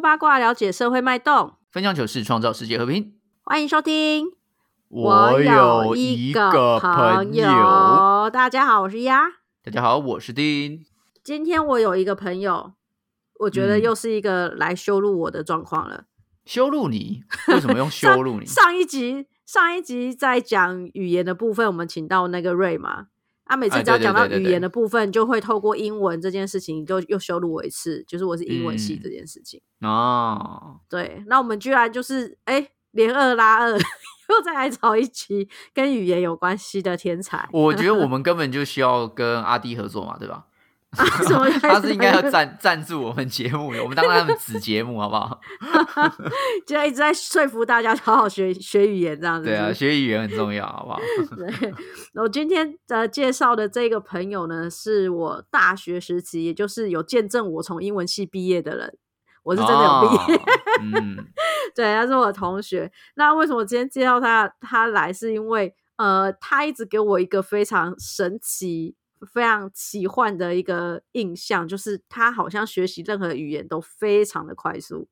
[0.00, 3.12] 过八卦了解社会脉动，分享糗事，创造世界和平。
[3.44, 4.28] 欢迎收听。
[4.88, 9.26] 我有一个朋友，大家好，我是鸭。
[9.62, 10.82] 大家好，我是丁。
[11.22, 12.72] 今天我有一个朋友，
[13.40, 16.04] 我觉得又是一个来羞辱我的状况了。
[16.46, 17.20] 羞辱你？
[17.48, 18.46] 为什么用羞辱你？
[18.46, 23.08] 上一集，上一集在讲语言的部分，我们请到那个瑞嘛。
[23.50, 29.60] 他每次只要讲到语言的部分，就会透过英文这件事情，就又羞辱我一次，就是我是英文系这件事情。
[29.80, 33.72] 哦，对，那我们居然就是哎，连二拉二，
[34.30, 37.48] 又再来找一期跟语言有关系的天才。
[37.50, 40.46] 我觉得我 们根本就需要跟阿弟合作嘛，对吧？
[41.62, 45.40] 他是应该要赞赞助我们节目，我们当他们子节目好不好？
[46.66, 49.46] 就一直在说服大家好好学学语言这样子。
[49.46, 51.00] 对啊，学语言很重要，好不好？
[51.38, 51.74] 对。
[52.14, 58.98] 我今天呃介绍的这个朋友呢，是我大学时期，也就是有见证我从英文系毕业的人。
[59.44, 60.40] 我是真的有毕业。
[60.82, 61.24] 嗯。
[61.74, 62.90] 对，他是我同学。
[63.14, 65.12] 那为什么今天介绍他他来？
[65.12, 68.96] 是因为呃，他一直给我一个非常神奇。
[69.26, 75.08] 非常奇幻的一个印象，就是他好像学习任何语言都非常的快速。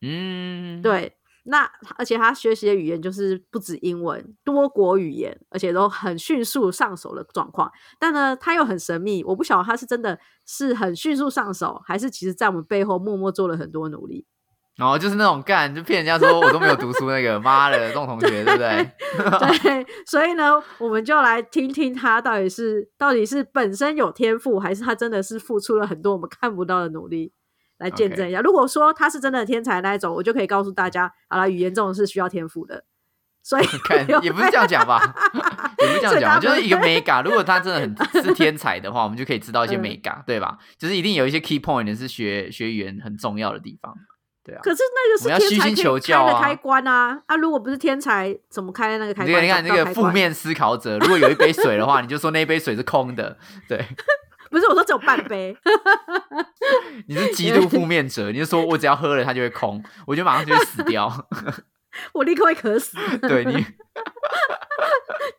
[0.00, 1.14] 嗯，对。
[1.44, 1.64] 那
[1.96, 7.72] 而且他学习的语言就是不止英文，多国语言，而且都很迅速上手的状况。
[7.98, 14.26] 但呢，他又很神秘，我不晓得他是真的是很迅速上手，还是其实在我们背后默默做了很多努力。
[14.78, 18.88] 然后就是那种干，就骗人家说我都没有读书那个，妈的，这种同学对不对？
[19.58, 27.32] 对，所以呢，我们就来听听他到底是到底是本身有天赋，还是他真的是付出了很多我们看不到的努力，
[27.78, 28.40] 来见证一下。
[28.40, 32.84] 如果说他是真的天才那一种，我就可以告诉大家，好了，语言这种是需要天赋的。
[33.42, 35.02] 所以 看也不是这样讲吧，
[35.78, 37.24] 也不是这样讲，就是一个 mega。
[37.24, 40.58] 如果他真的很是天才的话，我们就可以知道一些 mega，对吧？
[40.78, 43.92] 就是一定有一些 key point 是学学语言很重要的地方。
[44.62, 47.20] 可是那个是天才可以开的开关啊！
[47.26, 49.44] 啊，如果不是天才，怎么开那个开关？
[49.44, 53.36] 你看那个负面思考者，如果有一杯水的话，你就说那杯水是空的。
[53.68, 53.84] 对，
[54.50, 55.56] 不是我说只有半杯。
[57.06, 61.10] 你是极度负面者，你就说我只要喝了它就会空，我就马上就会死掉。
[62.14, 62.96] 我立刻会渴死。
[63.26, 63.66] 对你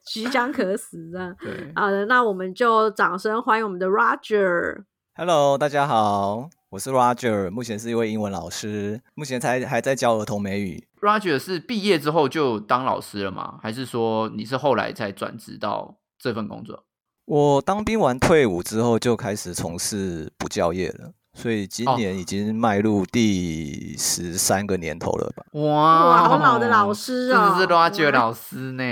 [0.03, 1.34] 即将渴死啊！
[1.40, 4.84] 对，好的，那我们就掌声欢迎我们的 Roger。
[5.22, 6.50] Hello，大家好。
[6.69, 10.88] 我是 Roger，目前是一位英文老师，目前才还在教儿童美语。
[11.02, 13.59] Roger 是毕业之后就当老师了吗？
[13.62, 16.85] 还是说你是后来才转职到这份工作？
[17.25, 25.44] 我当兵完退伍之后就开始从事补教业了，所以今年已经迈入第十三个年头了吧？
[25.59, 27.57] 哇，好老的老师啊！
[27.57, 28.84] 这是 Roger 老师呢？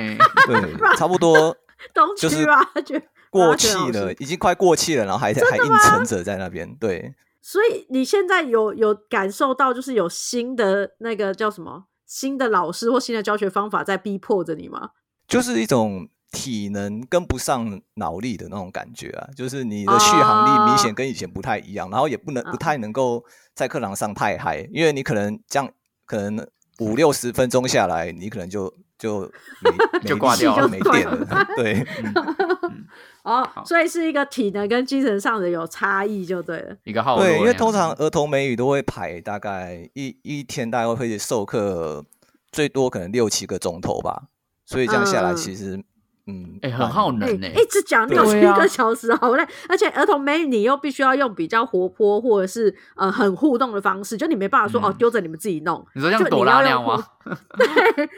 [0.45, 1.55] 对，差不多，
[2.19, 7.13] 就是 Roger 过气了，已经快过气了，然后还还硬撑着在那边，对。
[7.41, 14.89] 所以你现在有有感受到，就是有新的那个叫什么新的老师或新的教学方法在逼迫着你吗？
[15.27, 23.23] 就是一种体能跟不上脑力的那种感觉啊，就是你的续航力明显跟以前不太一样，然后也不能不太能够
[23.53, 25.71] 在课堂上太嗨，因为你可能这样
[26.05, 26.45] 可能
[26.79, 29.31] 五六十分钟下来，你可能就就
[30.05, 31.85] 就挂掉了，没电了， 对。
[33.23, 36.75] 哦，所以是一个体能跟精神上的有差异就对了。
[36.85, 42.05] 一个号对，因为通常儿童美语都会排大概一一天大概会授课
[42.51, 44.27] 最多可能六七个钟头吧，
[44.65, 45.83] 所以这样下来其实。
[46.27, 49.47] 嗯，哎，很耗能呢，一直讲六七个小时，好累。
[49.69, 55.85] 而且儿童美语你又必须要用比较活泼或者是呃很互动的方式，就你没办法说哦丢着你们自己弄。
[55.95, 57.01] 你说像朵拉那样吗？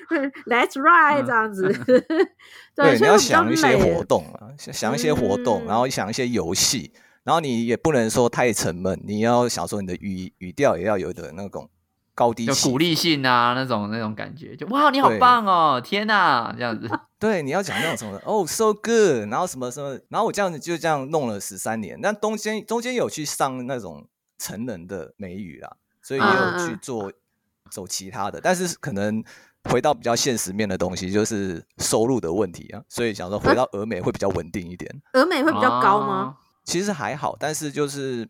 [0.09, 1.71] 对，Let's ride 这样子。
[2.75, 6.91] 对，你要想一些活动啊，想一些活动，然后想一些游戏，
[7.23, 11.69] 然后你也不能说太沉闷，你要想说你的语语调也要有点那种。
[12.19, 16.89] 高低鼓励性啊，那种那种感觉，就哇，你好棒哦，天哪，这样子。
[17.17, 21.97] 对，你要讲那种什么哦， so good，然后什么什么，然后我这样子就这样弄了十三年。
[22.01, 24.05] 那中间中间有去上那种
[24.37, 27.09] 成人的美语啦，所以也有去做
[27.71, 29.23] 走其他的，但是可能
[29.69, 32.81] 回到比较现实面的东西，就是收入的问题啊。
[32.89, 35.01] 所以想说回到俄美会比较稳定一点。
[35.13, 36.35] 俄美会比较高吗？
[36.65, 38.27] 其实还好，但是就是。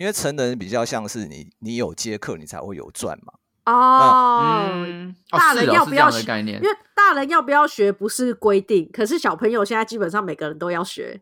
[0.00, 3.34] 因为成人比较像是你，你有接客，你才会有赚嘛。
[3.66, 6.20] 哦，大人要不要学？
[6.40, 11.20] 因为大人要不要学不是规定，可是小朋友现在基本上每个人都要学。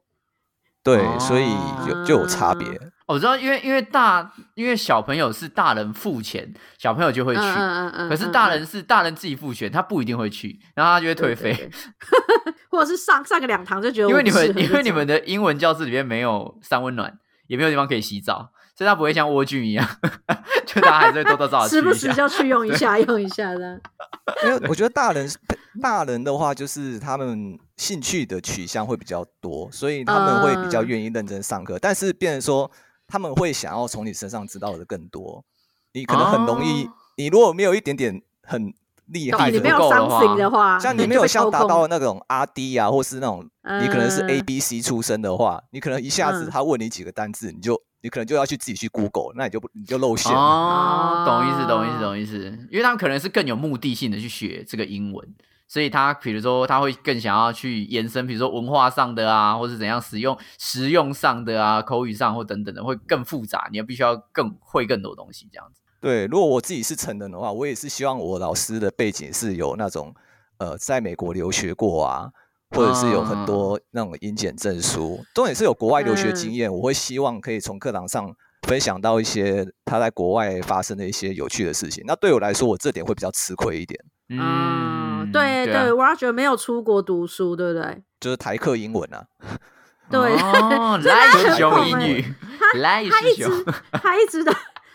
[0.84, 1.50] 对，所以
[1.88, 2.68] 有就有差别。
[3.08, 7.40] 我知道，因为因为大，因为小朋友是大人付钱，小朋友就会去。
[7.40, 11.68] 嗯可是大人是大人自己付钱，他不一定会去，然后他就会退费，
[12.70, 14.08] 或者是上上个两堂就觉得。
[14.08, 18.52] 因为你们因为你们的英文教室里面没有三温暖，也没有地方可以洗澡。
[18.78, 19.84] 所以他不会像蜗苣一样，
[20.64, 23.80] 就大家还是会多多少少时不时就去用一下，用一下的。
[24.46, 25.28] 因为我觉得大人
[25.82, 31.76] 大人的话，就是他们兴趣的取向会比较多，所以他们会比较愿意认真上课。
[31.80, 32.70] 但是，变成说
[33.08, 35.44] 他们会想要从你身上知道的更多，
[35.94, 38.72] 你可能很容易，你如果没有一点点很。
[39.10, 43.42] 厉害，你没有伤心的话，像你没有像达到那种阿 D 啊，或是那种
[43.80, 51.24] 你可能是 A B C 出身的话，你可能一下子他问你几个单字，你就你可能就要去自己去 Google，那你就你就露馅哦。
[51.26, 52.66] 懂意思，懂意思，懂意思。
[52.70, 55.34] 因为他们可能是更有目的性的去学这个英文，
[55.66, 65.80] 所以他比如说他会更想要去延伸，比如说文化上的啊，或是怎样使用实用上的啊，口语上或等等的会更复杂，你要必须要更会更多东西这样子。
[66.00, 70.14] 对，如果我自己是成人的话，我也是希望我老师的背景是有那种
[70.58, 72.30] 呃，在美国留学过啊，
[72.76, 76.72] 或者是有很多那种英检证书，重点是有国外留学经验。
[76.72, 78.30] 我会希望可以从课堂上
[78.66, 82.04] 分享到一些他在国外发生的一些有趣的事情。
[82.06, 83.98] 那对我来说，我这点会比较吃亏一点。
[84.30, 88.02] 嗯，对对，Roger 没有出国读书，对不对？
[88.20, 89.24] 就是台课英文啊。
[90.10, 90.36] 对，
[91.04, 92.34] 来修英语，
[92.78, 94.50] 来 他一直他一直的。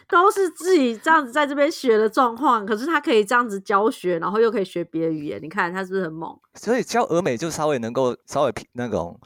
[0.08, 6.38] 都是自己这样子在这边学的状况，可是他可以这样子教学，然后又可以学别的语言，你看他是不是很猛？
[6.56, 9.20] 所以教俄美就稍微能够稍微那种，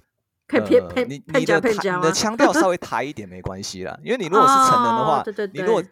[0.48, 5.84] 可以偏偏你你的你的腔调稍微 抬一点没关系啦，因为你如果是成人的话，你如果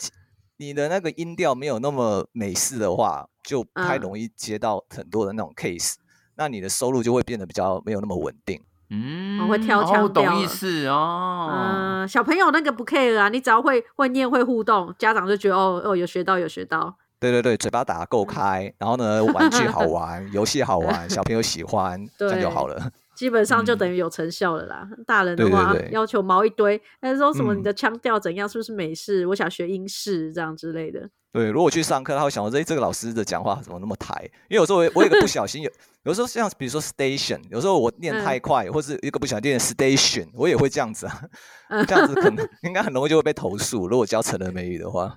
[0.58, 5.96] 你的那个音调没有那么美式的话，就不太容易接到很多的那种 case，
[6.36, 8.62] 那你的收入就会变得比较没有那么稳定。
[8.90, 11.52] 嗯，我会挑腔调，懂意思哦。
[11.52, 16.96] 嗯，小朋友那个不 care 啊，你只要会会念会互动，家长就觉得哦哦有学到有学到。
[17.20, 22.92] 对对对，嘴巴打得够开，然后呢，玩具好玩，游戏好玩，小朋友喜欢， 这样就好了。
[23.16, 24.86] 基本上就等于有成效了啦。
[25.08, 29.26] 大人的话要求毛一堆，还是说什么你的腔调怎样，是不是美式？
[29.28, 31.10] 我想学英式这样之类的。
[31.36, 34.16] 对，如果去上课，他会想说：“哎，这个老师的讲话怎么那么台？”
[34.48, 35.70] 因为有时候我我有个不小心有。
[36.04, 41.22] 有时候像比如说 station，有时候我念太快，或是一个不小心念 station，我也会这样子啊，
[41.86, 43.86] 这样子可能应该很容易就会被投诉。
[43.86, 45.14] 如果教成人美语的话，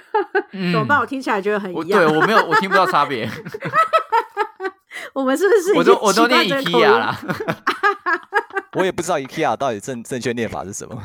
[0.50, 0.98] 怎么办？
[0.98, 2.00] 我听起来觉得很一样。
[2.00, 3.28] 对我没有，我听不到差别。
[5.12, 5.74] 我们是不是？
[5.76, 7.20] 我都我都念 IKEA 啦。
[8.72, 11.02] 我也不知道 IKEA 到底正正确念法是什么。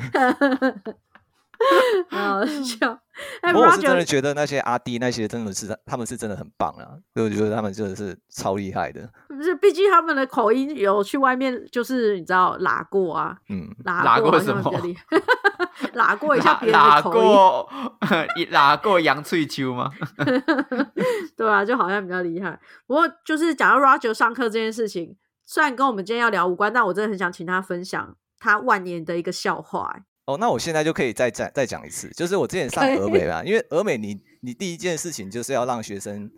[2.09, 2.99] 好笑。
[3.41, 9.09] 不过我是真的觉得那些阿弟那些真的是他们是真的很棒啊，所以我觉得他们真的是超厉害的。
[9.29, 14.69] 不是，毕竟他们的口音有去外面就是你知道拉过啊，嗯，拉过什么？
[15.93, 17.65] 拉过一下别人的口
[18.35, 19.89] 音，拉过杨翠秋吗？
[21.37, 22.59] 对啊，就好像比较厉害。
[22.85, 25.15] 不过就是讲到 Roger 上课这件事情，
[25.45, 30.01] 虽然跟我们今天要聊无关，但我真的很想请他分享他万年的一个笑话。
[30.25, 36.29] 哦，那我现在就可以再再再讲一次，就是我之前上俄美嘛，因为俄美你你第一件事情就是要让学生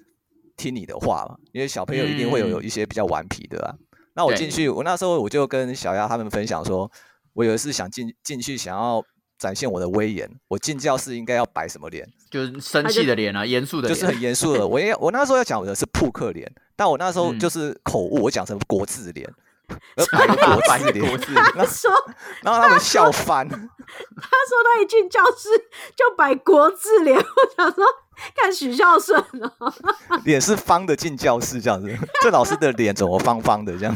[0.58, 3.74] 听你的话嘛，因为小朋友一定会有有一些比较顽皮的啊。
[4.14, 6.92] 那我进去，我那时候我就跟小丫他们分享说，
[7.34, 9.02] 我有一次想进进去想要
[9.38, 12.06] 展现我的威严，我进教室应该要摆什么脸？
[12.30, 14.68] 就是生气的脸啊，严肃的，就是很严肃的。
[14.68, 19.32] 我也我那时候要讲的是扑克脸，但我那时候就是口误，我讲成国字脸。
[20.68, 21.92] 摆国字脸，他说，
[22.42, 23.48] 然后他们笑翻。
[23.50, 25.50] 他说他一进教室
[25.96, 27.24] 就摆国字脸， 我
[27.56, 27.86] 想说
[28.36, 29.20] 看许孝顺
[29.60, 29.74] 哦，
[30.26, 33.96] 脸是方的进教室这样子，这老师的脸怎么方方的这样？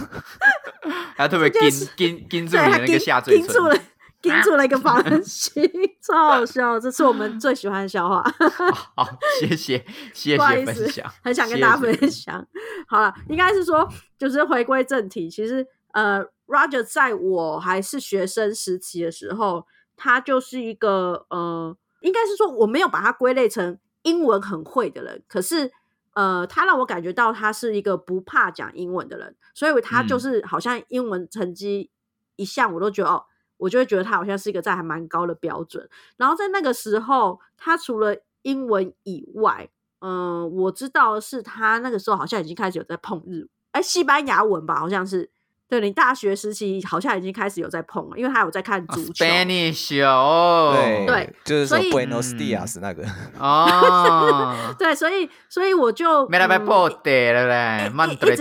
[1.18, 3.78] 他特别盯盯盯住你那个下嘴唇，盯住了
[4.22, 5.64] 一个方形，
[6.02, 6.80] 超好笑。
[6.80, 8.24] 这是我们最喜欢的笑话。
[8.96, 9.08] 好，
[9.40, 12.46] 谢谢谢谢分享，很想跟大家分享。
[12.88, 13.88] 好了，应该是说，
[14.18, 15.30] 就是回归正题。
[15.30, 19.66] 其实，呃，Roger 在我还是学生时期的时候，
[19.98, 25.72] 他就是一个呃，应该是说我没有把他归类成英文很会的人，可是
[26.14, 31.90] 呃，他让我感觉到他是一个不怕讲英文的人，所以他就是好像英文成绩
[32.36, 33.26] 一向我都觉得哦。
[33.62, 35.88] 我就会觉得他好像是一个在还蛮高的标准，
[36.18, 45.30] 然后在那个时候，他除了英文以外，嗯，我知道是他那个时候好像已经开始有在碰日，哎，西班牙文吧，好像是。
[45.72, 49.24] 对你大学时期好像已经开始有在碰了，因为他有在看足球。
[49.24, 53.06] Spanish 哦，对对，就是说 Buenos Dias 那个
[53.40, 58.36] 哦， 对，所以所以我就 没来被破的了嘞，慢对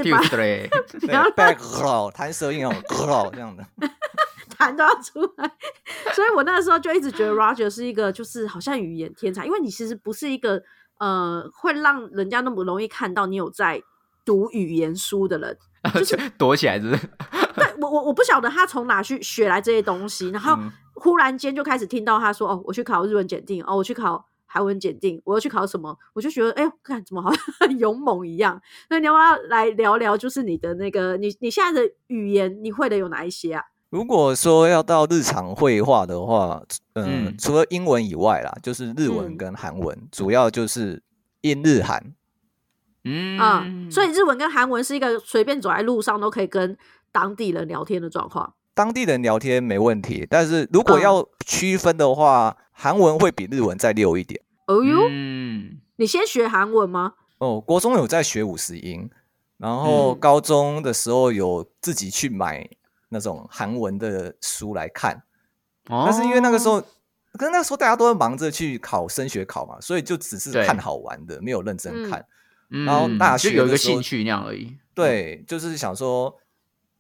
[1.37, 2.75] back 弹舌音哦，
[3.33, 3.65] 这样的。
[4.61, 5.51] 弹都要出来，
[6.15, 10.63] 所以我那个时候就一直觉得 Roger 是一个就是好像语言天才，因为你其实不是一个
[10.99, 13.83] 呃会让人家那么容易看到你有在
[14.25, 15.57] 读语言书的人，
[15.95, 16.91] 就是 躲起来是。
[17.57, 20.57] 对我我我不晓得他从哪去学来这些东西，然后
[20.95, 28.61] 忽然间就开始听到他说哦，我去考日文检定，哦，我去考韩文检定，我要去考什么，我就觉得，哎呦，看怎么好像很勇猛一样。
[28.89, 33.65] 那你要不要来聊聊，就是你的那个，你你现在的语言你会的有哪一些啊？
[33.91, 36.63] 如果说要到日常会话的话，
[36.95, 41.03] 嗯，除了英文以外啦，就是日文跟韩文，主要就是
[41.41, 42.15] 英日韩。
[43.03, 46.77] 嗯，啊所以日文跟韩文是一个随便走在路上都可以跟
[47.11, 48.55] 当地人聊天的状况。
[48.75, 54.41] 当地人聊天没问题，但是如果要区分的话，韩文会比日文再溜一点。
[54.69, 55.09] 哦哟，
[55.97, 57.15] 你先学韩文吗？
[57.39, 59.11] 哦，国中有在学五十音，
[59.57, 62.69] 然后高中的时候有自己去买
[63.11, 65.23] 那种韩文的书来看。
[65.91, 66.81] 哦，但是因为那个时候，
[67.35, 72.25] 可是那个时候大家都在忙着去考升学考嘛，所以就只是看好玩的，没有认真看。
[72.69, 74.77] 然后大学有一个兴趣那样而已。
[74.95, 76.35] 对，就是想说，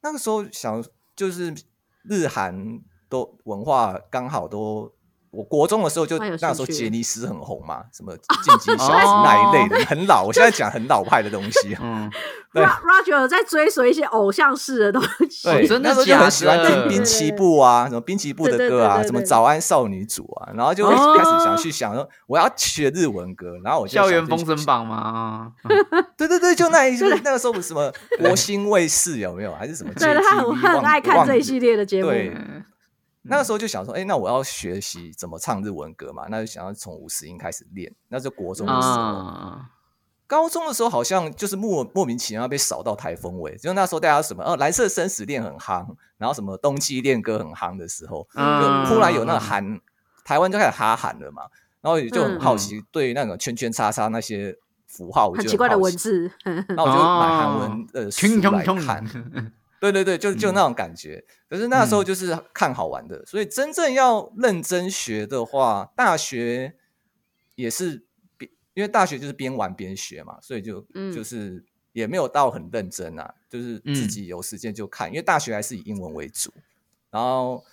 [0.03, 0.85] 那个时候想
[1.17, 1.55] 就是。
[2.03, 4.91] 日韩都文化刚好都，
[5.31, 10.25] 我国中的时候就那时候杰尼斯很红嘛，什么晋级小子那一类的，很老。
[10.27, 11.77] 我现在讲很老派的东西。
[11.81, 12.11] 嗯
[12.53, 15.45] 对，Roger 在追随一些偶像式的东西。
[15.45, 25.53] 对，那时候就很喜欢听滨崎步啊，什么滨崎步的歌啊，什么早安少女组啊，然后就会开始想去想说我要学日文歌，然后我就校园封神榜嘛。
[26.19, 29.93] 对对对，就那一 那个时候什么国新卫视有没有，还是什么？
[29.95, 32.11] 对，他很很爱看这一系列的节目。
[33.31, 36.27] 那个时候就想说，哎，那我要学习怎么唱日文歌嘛？
[36.29, 37.95] 那就想要从五十音开始练。
[38.09, 39.61] 那是国中的时候，
[40.27, 43.57] 高中的时候好像就是莫莫名其妙被扫到台风尾。
[43.57, 45.87] 就那时候大家什么，哦，蓝色生死恋很夯，
[46.19, 49.81] 然后什么冬季恋歌很夯的时候，就忽然有那个韩
[50.25, 51.45] 台湾就开始哈韩了嘛。
[51.81, 54.55] 然后也就很好奇，对那个圈圈叉叉那些
[54.87, 59.53] 符号，很奇怪的文字，那我就买韩文的书来看。
[59.81, 61.25] 对对对，就就那种感觉。
[61.49, 66.77] 可是那时候就是看好玩的，所以真正要认真学的话，大学
[67.55, 68.05] 也是
[68.37, 76.53] 边，因为大学就是边玩边学嘛，所以就就是也没有到很认真啊，就是自己有时间就看，因为大学还是以英文为主。
[77.11, 77.65] 然后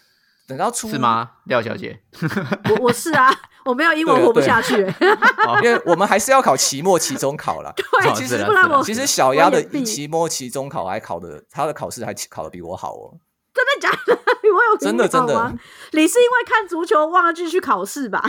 [0.47, 1.99] 等到初是吗，廖小姐？
[2.71, 3.29] 我我是啊，
[3.65, 4.75] 我没有英文活不下去，
[5.61, 7.73] 因为我们还是要考期末、期中考啦。
[7.75, 13.19] 对，其实不其实小丫的期末、期中考还考的，他的考试还考的比我好哦。
[13.53, 14.13] 真的假的？
[14.53, 15.53] 我有真的真的？
[15.91, 18.23] 你是因为看足球忘了继续考试吧？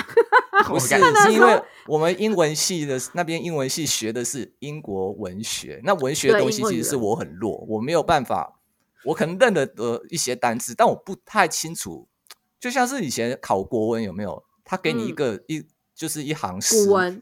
[0.66, 8.57] 不是，是因为我们英文系的那边英文系学的是英国文学，那文学的东西其实是我很弱，我没有办法，
[9.04, 12.08] 我可能认得得一些单词，但我不太清楚。
[12.60, 14.42] 就像是以前考国文有没有？
[14.64, 15.64] 他给你一个一
[15.94, 16.74] 就是一行诗，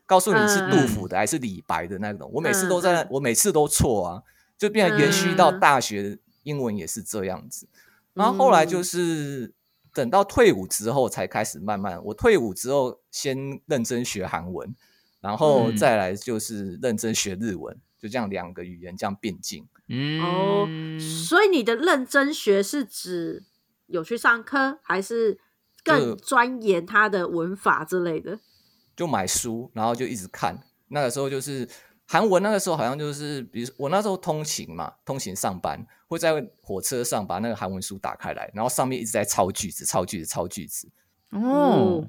[0.04, 4.22] 告诉你是杜甫的还是李白的那种，我每次都在，我每次都错啊，
[4.58, 7.68] 就变成延续到大学英文也是这样子。
[8.14, 9.52] 然后后来就是
[9.92, 12.02] 等到退伍之后，才开始慢慢。
[12.04, 14.74] 我退伍之后，先认真学韩文，
[15.20, 19.66] 然后再来就是认真学日文，就这样两个语言这样并进。
[19.88, 23.44] 嗯，哦，所以你的认真学是指
[23.86, 25.38] 有去上课，还是
[25.84, 28.38] 更钻研他的文法之类的？
[28.96, 30.62] 就买书，然后就一直看。
[30.88, 31.68] 那个时候就是。
[32.08, 40.88] 韩文那个时候好像就是，比如我那时候通勤嘛，通勤上班会在火车上把那个韩文书打开来，然后上面一直在抄句子、抄句子、抄句子。
[41.30, 42.08] 哦，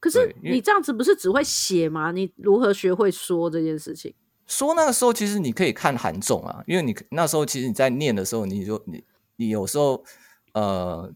[0.00, 2.10] 可是你这样子不是只会写吗？
[2.10, 4.12] 你如何学会说这件事情？
[4.50, 9.02] 说那个时候其实你可以看韩综啊，因为你那时候其实你在念的时候，你就你
[9.36, 10.04] 你有时候
[10.52, 11.10] 呃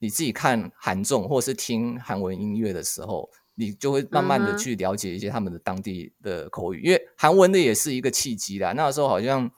[0.00, 3.30] 你自己看韩综或者是听韩文音乐的时候。
[3.60, 8.72] 你就会慢慢的去了解一些他们的当地的口语，因为韩文的也是一个契机啦。
[8.74, 9.50] 那个时候好像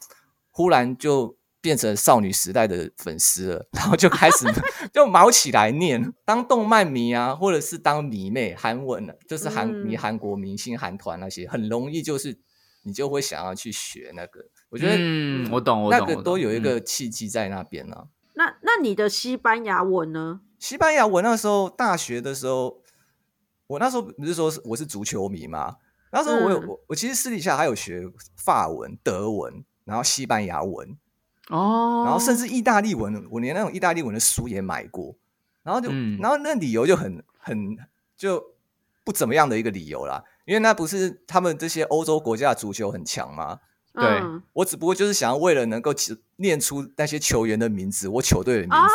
[0.51, 4.47] 忽然就变成少女时代的粉丝了， 然后就开始
[4.91, 12.39] 就毛起来念，当动漫迷啊，或者是当迷妹，韩文就是韩迷韩国明星、韩团那些，很容易就是
[12.83, 14.45] 你就会想要去学那个。
[14.69, 18.09] 我觉得，嗯，我懂，我懂，那个都有一个契机在那边呢。
[18.35, 20.41] 那那你的西班牙文呢？
[20.59, 22.81] 西班牙文那时候大学的时候。
[23.71, 25.77] 我那时候不是说我是足球迷吗？
[26.11, 28.03] 那时候我有我我其实私底下还有学
[28.37, 30.99] 法文、德文，然后西班牙文
[31.51, 35.15] 哦，然后甚至意大利文，我连那种意大利文的书也买过。
[35.63, 35.89] 然后就
[36.21, 37.79] 然后那理由就很很
[38.17, 38.45] 就
[39.05, 43.59] 不怎么样的一个理由啦，因为那不是他们这些欧洲国家的足球很强吗？
[43.95, 44.21] 对。
[44.53, 45.95] 我只不过就是想要为了能够
[46.39, 48.95] 念出那些球员的名字，我球队的名字。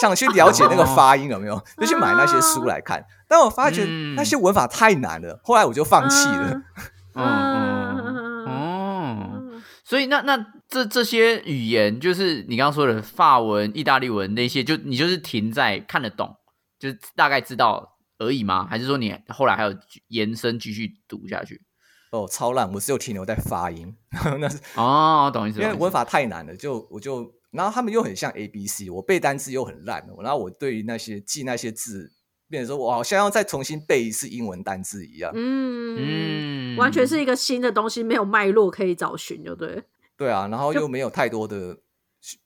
[0.00, 3.04] 想去了解那个发音有没有，就去买那些书来看。
[3.28, 3.84] 但我发觉
[4.16, 6.62] 那些文法太难了，后来我就放弃了。
[7.14, 8.44] 嗯。
[8.44, 10.36] 哦，所以那那
[10.68, 16.34] 这这些语言，就是你刚刚说的法文、意大利文那些，就你就是停在看得懂，
[16.76, 18.66] 就是大概知道而已吗？
[18.68, 19.74] 还是说你后来还有
[20.08, 21.62] 延伸继续读下去？
[22.10, 22.72] 哦，超烂！
[22.72, 23.94] 我只有停留在发音，
[24.40, 25.60] 那是哦，懂意思。
[25.60, 32.10] 因为文法太难了，就我就，然后他们又很像 A B C，我背单词又很烂，然后我对于那些记那些字，
[32.48, 35.30] 变成说我好像要再重新背一次英文单字一样。
[35.34, 39.84] 嗯嗯，完全是一个新的东西，没有脉络可以找寻，就对。
[40.16, 41.76] 对啊，然后又没有太多的，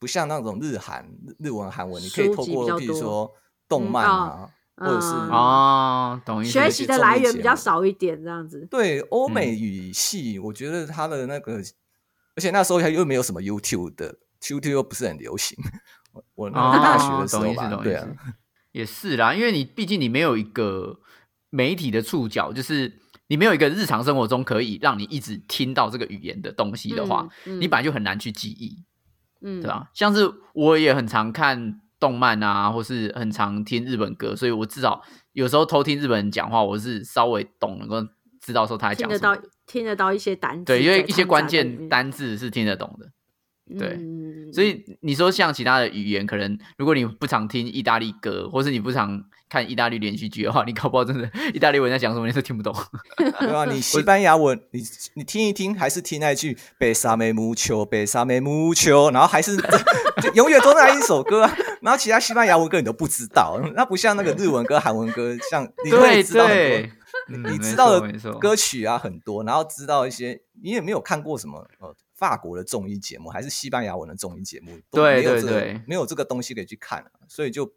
[0.00, 3.32] 不像那种日韩日文韩文，你可以透过比如说
[3.68, 4.50] 动漫啊。
[4.82, 6.50] 或者是啊，懂意思。
[6.50, 8.66] 学习的来源比较少一点，这样子。
[8.68, 11.54] 对，欧美语系，我觉得它的那个，
[12.34, 15.56] 而且那时候还又没有什么 YouTube 的，YouTube 又不是很流行。
[16.34, 18.08] 我那大学的时候吧，对啊，
[18.72, 20.98] 也是啦，因为你毕竟你没有一个
[21.50, 22.92] 媒体的触角，就是
[23.28, 28.84] 你没有一个日常生活中可以让你一直听到这个语言的东西的话，你本来就很难去记忆，
[29.40, 29.90] 嗯，对吧？
[29.94, 31.78] 像是我也很常看。
[32.02, 35.00] 动漫啊，或是很常听日本歌，所以我至少
[35.34, 38.04] 有时候偷听日本人讲话，我是稍微懂，能够
[38.44, 39.18] 知道说他在讲什么。
[39.18, 40.64] 听得到，听得到一些单字。
[40.64, 43.06] 对，因为一些关键单字是听得懂的。
[43.78, 43.96] 对，
[44.52, 52.74] 所以你说像其他的语言，可能如果你不常听意大利歌，或是你不常看意大利连续剧的话，你搞不好真的意大利文在讲什么你都听不懂。
[53.16, 54.82] 对啊，你西班牙文，你
[55.14, 59.56] 你听一听，还是听那句贝萨梅木丘，贝萨梅木丘，然后还是
[60.34, 61.48] 永远都那一首歌，
[61.82, 71.94] 然后其他西班牙文歌你都不知道， 那不像那个日文歌、韩文歌，像 你会知道很多，你知道的歌曲啊很多，然后知道一些，你也没有看过什么呃。
[72.14, 77.68] 法国的综艺节目还是西班牙文的综艺节目，对对对，没有这个东西可以去看，所以就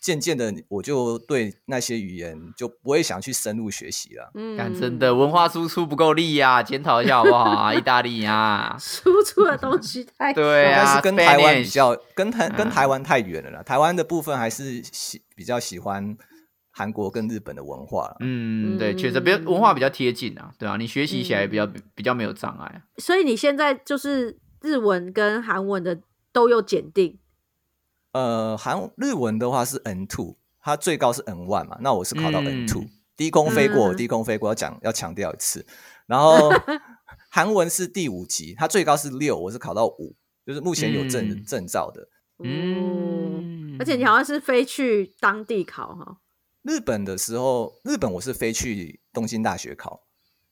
[0.00, 4.30] 渐渐的，我就对那些语言就不会想去深入学习了。
[4.34, 7.74] 嗯，真的文化输出不够力呀，检讨一下好不好啊？
[7.74, 13.62] 意大利啊， 输出的东西太对啊，是跟台湾比较，跟台跟台湾太远了啦。
[13.62, 16.16] 台湾的部分还是喜比较喜欢。
[16.70, 22.82] 韩国跟日本的文化，嗯，对，确实比较文化比较贴近啊，对啊，你学习起来比较比较没有障碍。
[22.98, 25.98] 所以你现在就是日文跟韩文的
[26.32, 27.18] 都有检定。
[28.18, 32.82] 呃，韩日文的话是 N two，它最高是 N one 嘛，那我是考到 N two，
[33.16, 35.64] 低空飞过，低空飞过要讲要强调一次。
[36.06, 36.50] 然后
[37.30, 42.08] 韩文是第五级，它最高是六，我是考到五，就是目前有证证照的。
[42.42, 46.16] 嗯，而且你好像是飞去当地考哈。
[46.62, 50.02] 日本的时候，日本我是飞去东京大学考，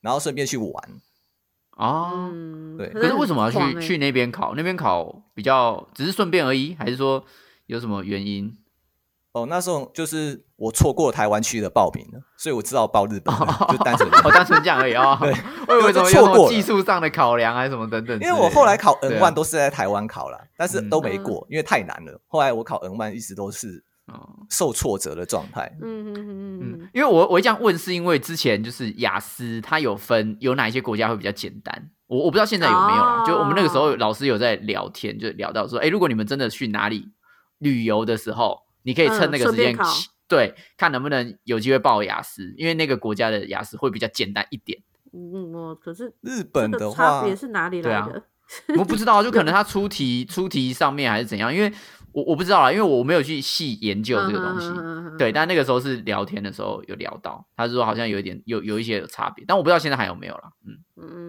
[0.01, 0.73] 然后顺便去玩
[1.71, 2.31] 啊。
[2.79, 4.55] 对，可是为什么要去去那边考？
[4.55, 7.25] 那边考比较只是顺便而已，还是说
[7.67, 8.57] 有什么原因？
[9.33, 13.35] 哦，那时候就是我错过台湾区的报名了，所以我知道报日本，
[13.69, 15.19] 就单纯哦，单纯这样而已哦。
[15.21, 18.19] 对，为什么错过技术上的考量还是什么等等？
[18.21, 22.19] 因为我后来考 N one 都是在台湾考了，但是都没过，因为太难了。
[22.27, 23.85] 后来我考 N one 一直都是。
[24.49, 25.69] 受挫折的状态。
[25.83, 31.91] 嗯嗯嗯嗯，因为我我这样问，是因为之前就是雅思，它有分有哪一些国家会比较简单。
[32.07, 37.09] 我我不知道现在有没有，就我们那个时候老师有在聊天，就聊到说，哎，如果你们真的去哪里
[37.59, 39.77] 旅游的时候，你可以趁那个时间，
[40.29, 44.79] 对，看能不能有机会报雅思，因为那个国家的雅思会比较简单一点。
[45.13, 48.23] 嗯我，可是日本的话，差别是哪里来的？
[48.79, 51.73] 我不知道，就 可能他出题出题上面还是怎样，因为。
[52.13, 54.73] 我我不知道啦，因为我没有去细研究这个东西。
[55.19, 60.45] 对，但那个时候是聊天的时候有聊到，他说好像有一点有有一些差别，但我不知道现在还有没有了。
[60.67, 60.79] 嗯嗯，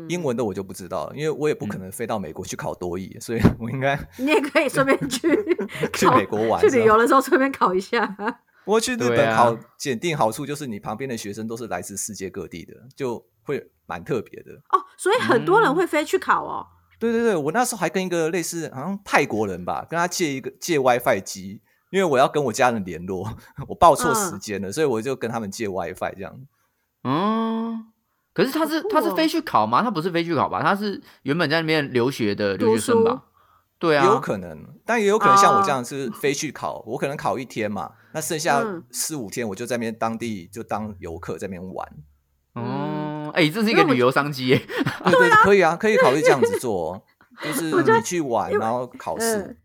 [0.09, 5.27] 英文的我就不知道了，因为我也不可能飞到美国去考多译，所以我应该 你也可以顺便去
[5.93, 8.05] 去美国玩，去旅游的时候顺便考一下。
[8.65, 14.83] 不过去日本考检定好处就是你旁边的学生都是来自世界各地的，就会蛮特别的哦。
[14.97, 16.65] 所以很多人会飞去考哦。
[16.99, 23.31] 对对对，我那时候还跟一个类似好像泰国人吧，跟他借一个借 WiFi 机，因为我要跟我家人联络，
[23.69, 26.35] 我报错时间了，所以我就跟他们借 WiFi 这样。
[27.03, 27.85] 嗯，
[28.37, 29.81] 可是他是他是飞去考吗？
[29.81, 30.61] 他不是飞去考吧？
[30.61, 33.23] 他是原本在那边留学的留学生吧？
[33.79, 41.87] 对啊，有可能，但也有可能像我这样是飞去考，我可能考一天嘛，那剩下四五天我就在那边当地就当游客在那边玩。
[42.53, 44.61] 哦，哎，这是一个旅游商机耶，
[45.03, 47.03] 对对，可以啊，可以考虑这样子做，
[47.43, 49.57] 就是你去玩，然后考试。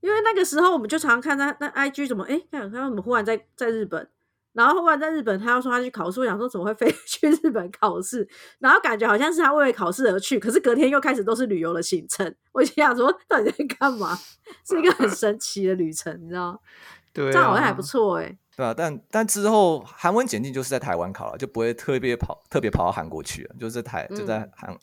[0.00, 4.08] 因为那个时候我们就常看那那 IG 怎么，哎，看看我们忽然在在日本，
[4.52, 14.18] 然后后来在日本，他要说他去考试，我想说怎么会飞 去日本考试，然后感觉好像是他为了考试而去，可是隔天又开始都是旅游的行程，我就想说到底在干嘛？
[14.66, 16.60] 是一个很神奇的旅程，你知道？
[17.12, 18.36] 对，这样好像还不错哎。
[18.56, 24.76] 对啊，但但之后韩文检定就是在台湾考了，就不会特别跑特别跑到韩国去了，就是台就在韩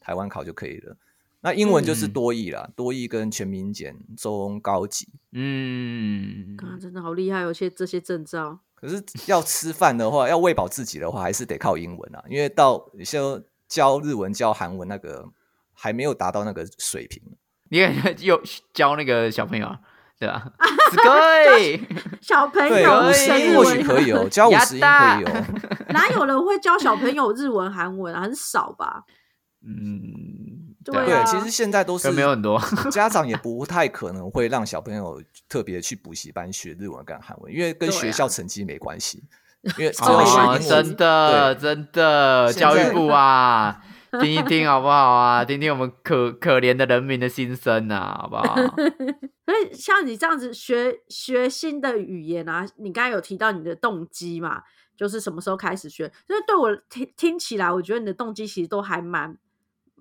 [0.00, 0.96] 台湾考就可以了。
[1.40, 5.08] 那英文就是多译了，多译跟全民检、中高级。
[5.32, 8.60] 嗯，啊真的好厉害，有些这些证照。
[8.82, 12.22] 可是要吃饭的话， 要喂饱自己的话，还是得靠英文啊。
[12.28, 15.24] 因为到你像教日文、教韩文那个
[15.72, 17.22] 还没有达到那个水平。
[17.70, 18.42] 你也有
[18.74, 19.80] 教那个小朋友啊，
[20.18, 20.52] 对吧？
[20.92, 21.80] 对，
[22.20, 25.44] 小朋友英或许可以哦， 教五十音可以哦。
[25.88, 28.14] 哪有人会教小朋友日文、韩文？
[28.20, 29.04] 很少吧？
[29.64, 39.22] 嗯，对，其实现在都是没有很多 家长也不太可能会让小朋友特别去补习班学日文跟韩文，因为跟学校成绩没关系。
[39.78, 43.80] 因为哦，真的真的，教育部啊。
[44.20, 45.42] 听一听好不好啊？
[45.44, 48.56] 听听我们可可怜的人民的心声啊，好不好？
[48.56, 54.62] 所以像你这样子学学新的语言啊，你刚才有提到你的动机嘛？
[54.96, 56.06] 就是什么时候开始学？
[56.28, 59.34] 就是对我听听起来，我觉得你的动机其实都还蛮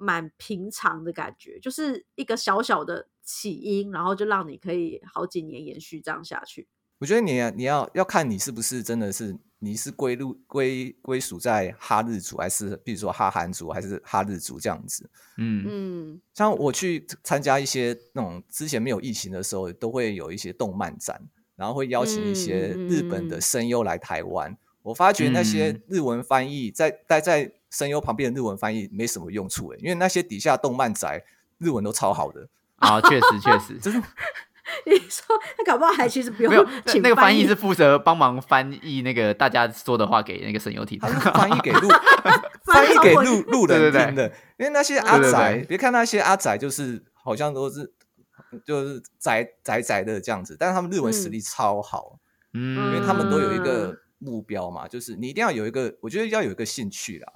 [0.02, 6.68] 蛮平常的感觉，就是一个小小的起因，然后就让你可以好几年延续这样下去。
[6.98, 9.38] 我觉得你你要要看你是不是真的是。
[9.64, 15.08] 你是归入归归属在哈日族，还是比如说哈韩族，还是哈日族这样子？
[15.38, 24.58] 嗯嗯，像我去参加一些那种之前没有疫情的时候，都会有一些动漫展，然后会邀请一些日本的声优来台湾。
[24.82, 31.24] 我发觉那些日文翻译在待在声优旁边的日文翻译没什么用处诶，因为那些底下动漫宅
[31.58, 34.08] 日文都超好的啊，确实确实，真的。
[34.86, 36.66] 你说那搞不好还其实不用，没有
[37.02, 41.90] 那个翻译是负责帮忙翻译那个大家说的话给那个声优听，翻译给路
[42.64, 44.28] 翻译给路路人听的。
[44.58, 47.92] 因为那些阿仔，别看那些阿仔，就是好像都是
[48.66, 52.18] 就是宅宅宅的这样子，但是他们日文实力超好，
[52.54, 57.28] 嗯，因为他们都有一个目标嘛，就是你一定要有一个，我觉得要有一个兴趣啦。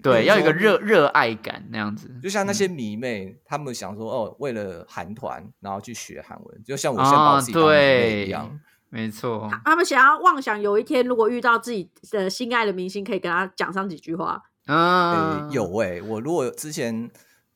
[0.00, 8.60] 对，要有一个热热爱感那样子，就像那些迷妹，他们想说哦，为了韩团，然后去学韩文，就像我现在把自己当迷妹一样，
[8.90, 9.50] 没错。
[9.64, 14.42] 他们想要妄想有一天，如果遇到自己的心爱的明星，可以跟他讲上几句话。
[14.66, 17.10] 嗯，有哎，我如果之前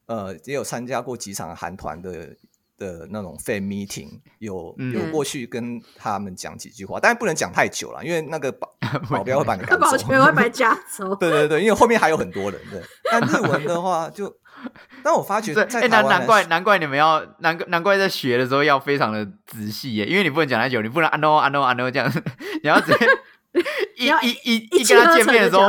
[0.07, 2.37] 呃也有参加过几场韩团的。
[2.83, 8.69] 的那种 fan meeting 有有过去跟他们讲几句话，但是不能讲太久了，因为那个保
[9.09, 11.15] 保镖会把你赶走，保镖会把你夹走。
[11.15, 12.61] 对对对，因为后面还有很多人。
[12.71, 14.35] 对， 但日文的话，就
[15.03, 22.13] 但我发觉在难难怪难怪你们要难难怪在学的时候要非常的仔细耶，因为你不能讲太久，你不能啊 no 啊 no 啊 no 这样，
[22.63, 23.07] 你要直接
[23.97, 25.69] 一一一一跟他见面的时候，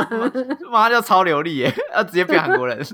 [0.70, 2.84] 马上就超流利耶，要直接变韩国人。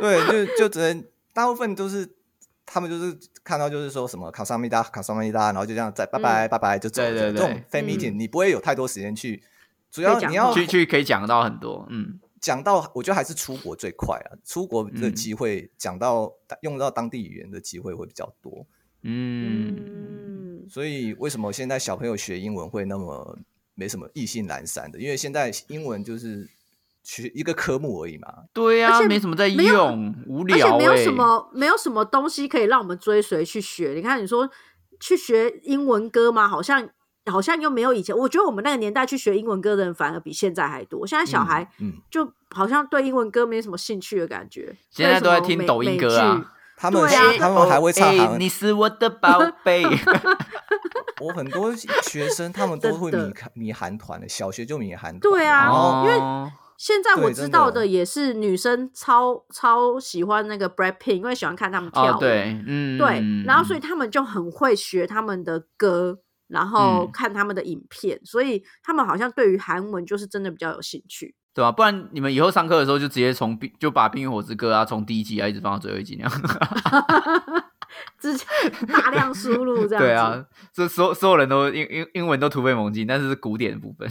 [0.00, 2.15] 对，就就只能大部分都是。
[2.66, 7.00] 他们就是看到就是说什么卡萨米达卡萨米达，然后就这样再拜拜拜拜就走。
[7.00, 9.40] 这种 fan meeting 你不会有太多时间去，
[9.90, 18.66] 主要你要去去可以讲到很多，嗯，讲到我觉得还是出国最快啊，出国的机会讲到用到当地语言的机会会比较多，
[19.02, 23.38] 嗯，所以为什么现在小朋友学英文会那么
[23.74, 24.98] 没什么意兴阑珊的？
[24.98, 26.50] 因为现在英文就是。
[27.06, 33.92] 学一个科目而已嘛，对呀，没什么在用，无聊，而且没有什么，没有什么东西可以让我们追随去学。
[33.94, 34.50] 你看，你说
[34.98, 36.48] 去学英文歌吗？
[36.48, 36.88] 好像
[37.26, 38.16] 好像又没有以前。
[38.16, 41.06] 我觉得我们那个年代去学英文歌的人反而比现在还多。
[41.06, 44.74] 现在小孩，嗯，就好像对英文歌没什么兴趣的感觉。
[44.90, 49.84] 现在都在听抖音歌啊，他们他们还会唱《你是我的宝贝
[51.20, 55.20] 》。我很多学生他们都会迷迷韩团的，小学就迷韩团。
[55.20, 56.50] 对啊，因为。
[56.78, 62.20] 现在我知道的也是女生超超喜欢那个 Blackpink，因为喜欢看他们跳舞。
[62.20, 71.72] 对，嗯，对，然后所以他们就很会学他们的歌，然后看他们的影片，所以他们好像对于韩文就是真的比较有兴趣，对吧？
[71.72, 76.32] 不然你们以后上课的时候就直接从冰就把《冰与火之歌》啊，从第一集啊一直放到最后一集那样。
[78.18, 78.46] 之前
[78.88, 84.08] 大量输入这样，对啊，这所所有人都英英英文都突飞猛进，但是是古典的部分。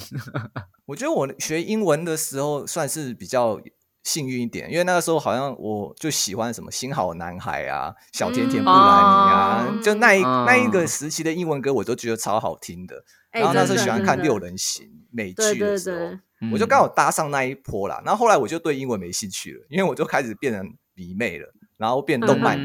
[0.85, 3.59] 我觉得我学英文的时候算是比较
[4.03, 13.03] 幸运一点，因为那个时候好像我就喜欢什么新好男孩啊、小甜甜布兰妮啊，就那一那一个时期的英文歌，我都觉得超好听的。
[13.31, 15.91] 然后那时候喜欢看六人行美剧的时
[16.39, 18.01] 候，我就刚好搭上那一波啦。
[18.05, 22.57] 然后后来我就对英文没兴趣了，因为我就开始变成迷妹了，然后变动漫。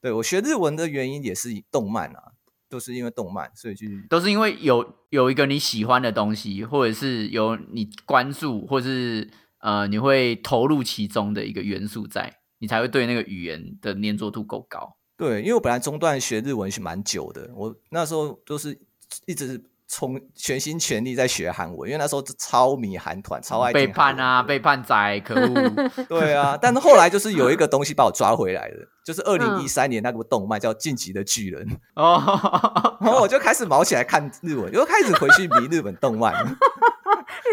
[0.00, 2.32] 对我学日文的原因也是动漫啊，
[2.68, 14.96] 都是因为动漫，所以去都是因为有有一个你喜欢的东西，或者是有你关注，或是呃你会投入其中的一个元素在，你才会对那个语言的粘着度够高。
[15.16, 18.78] 对，因为我本来中段学日文是蛮久的，我那时候都是
[19.26, 25.70] 一直冲全心全力在学韩文，因为那时候超迷韩团，超爱背叛啊，背叛仔，可恶。
[26.08, 32.20] 对啊，但是后来就是有一个东西把我抓回来了，就是二零一三年那部动漫叫《晋级的巨人》哦，
[33.00, 36.32] 然后我就开始毛起来看日文，又开始回去迷日本动漫，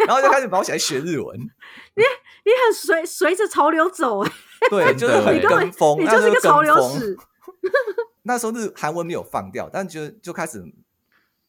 [0.08, 1.38] 然后就开始毛起来学日文。
[1.96, 2.04] 你
[2.46, 4.32] 你很随随着潮流走哎，
[4.70, 7.16] 对，就是很跟风，你就是一个潮流史。
[8.24, 10.64] 那时候日韩文没有放掉，但就就开始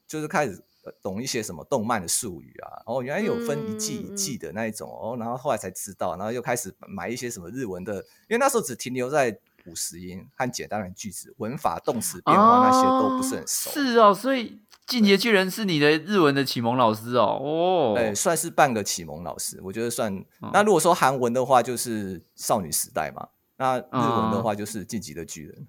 [0.07, 0.63] 就是开始
[1.03, 7.95] 懂一些什么动漫的术语啊，哦，原来有分一季一季的那一种哦，然后后来才知道，然后又开始买一些什么日文的，
[8.29, 13.71] 因为那时候只停留在五十音和简单的句子，文法、动词变化那些都不是很熟。
[13.71, 20.25] 是哦，所以进阶巨人是你的日文的启蒙老师哦，哦，哎，算是半个启蒙老师，我觉得算。
[20.53, 25.67] 那如果说韩文的话，就是少女时代嘛，那日文的话就是晋级的巨人。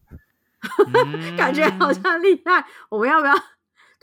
[1.37, 3.33] 感觉好像厉害，我们要不要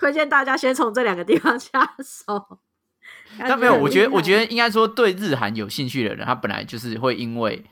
[0.02, 2.58] 推荐大家先从这两个地方下手？
[3.38, 7.64] 那没有，我觉得，我觉得应该说，对日韩有兴趣的人，他本来就是会因为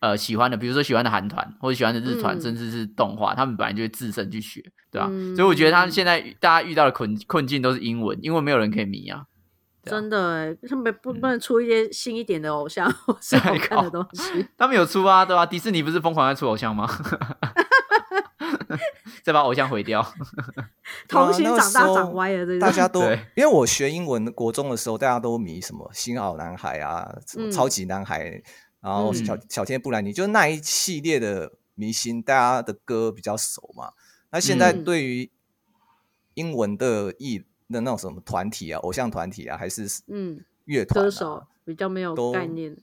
[0.00, 5.06] 呃喜欢的，比如说喜欢的韩团或者喜欢的日团，甚至是动画，他们本来就会自身去学，对吧？
[5.36, 9.26] 所以我觉得他现在大家遇到的困困境都是英文，因为没有人可以迷啊。
[9.84, 13.16] 真的哎，他们不不能出一些新一点的偶像好
[13.60, 14.44] 看的东西？
[14.58, 15.46] 他们有出啊，对吧？
[15.46, 16.88] 迪士尼不是疯狂在出偶像吗？
[19.22, 20.04] 再把偶像毁掉，
[21.08, 22.46] 童心长大长歪了。
[22.46, 23.00] 这大家都
[23.34, 28.42] 因为我学英文国中的时候，大家都迷什么新奥男孩啊，什么超级男孩，
[28.80, 33.92] 然后小小天布兰妮，就那一系列的明星，大家的歌比较熟嘛。
[34.30, 35.30] 那现在对于
[36.34, 42.76] 英文的艺的那种什么团体啊，偶像团体啊，还是嗯乐团歌手比较没有概念。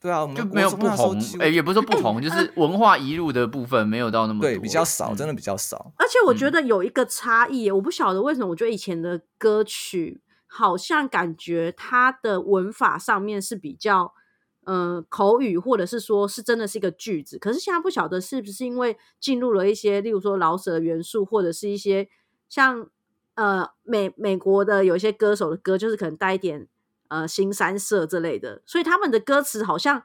[0.00, 5.92] 对啊，就没有不红，哎，也不是说不 红，就是文化遗入的部分没有到那么对，比较少，真的比较少。
[5.96, 14.12] 而且我觉得有一个差异，我不晓得为什么，我觉得以前的歌曲好像感觉它的文法上面是比较
[14.64, 17.38] 嗯口语，或者是说是真的是一个句子。
[17.38, 22.08] 可是现在不晓得是不是因为进入了一些，例如说老舍的元素，或者是一些
[22.48, 22.86] 像
[23.34, 26.68] 呃美美国的有一些歌手的歌，就是可能带一点。
[27.08, 30.02] 呃，新三社这类的，所以他们的歌词好像，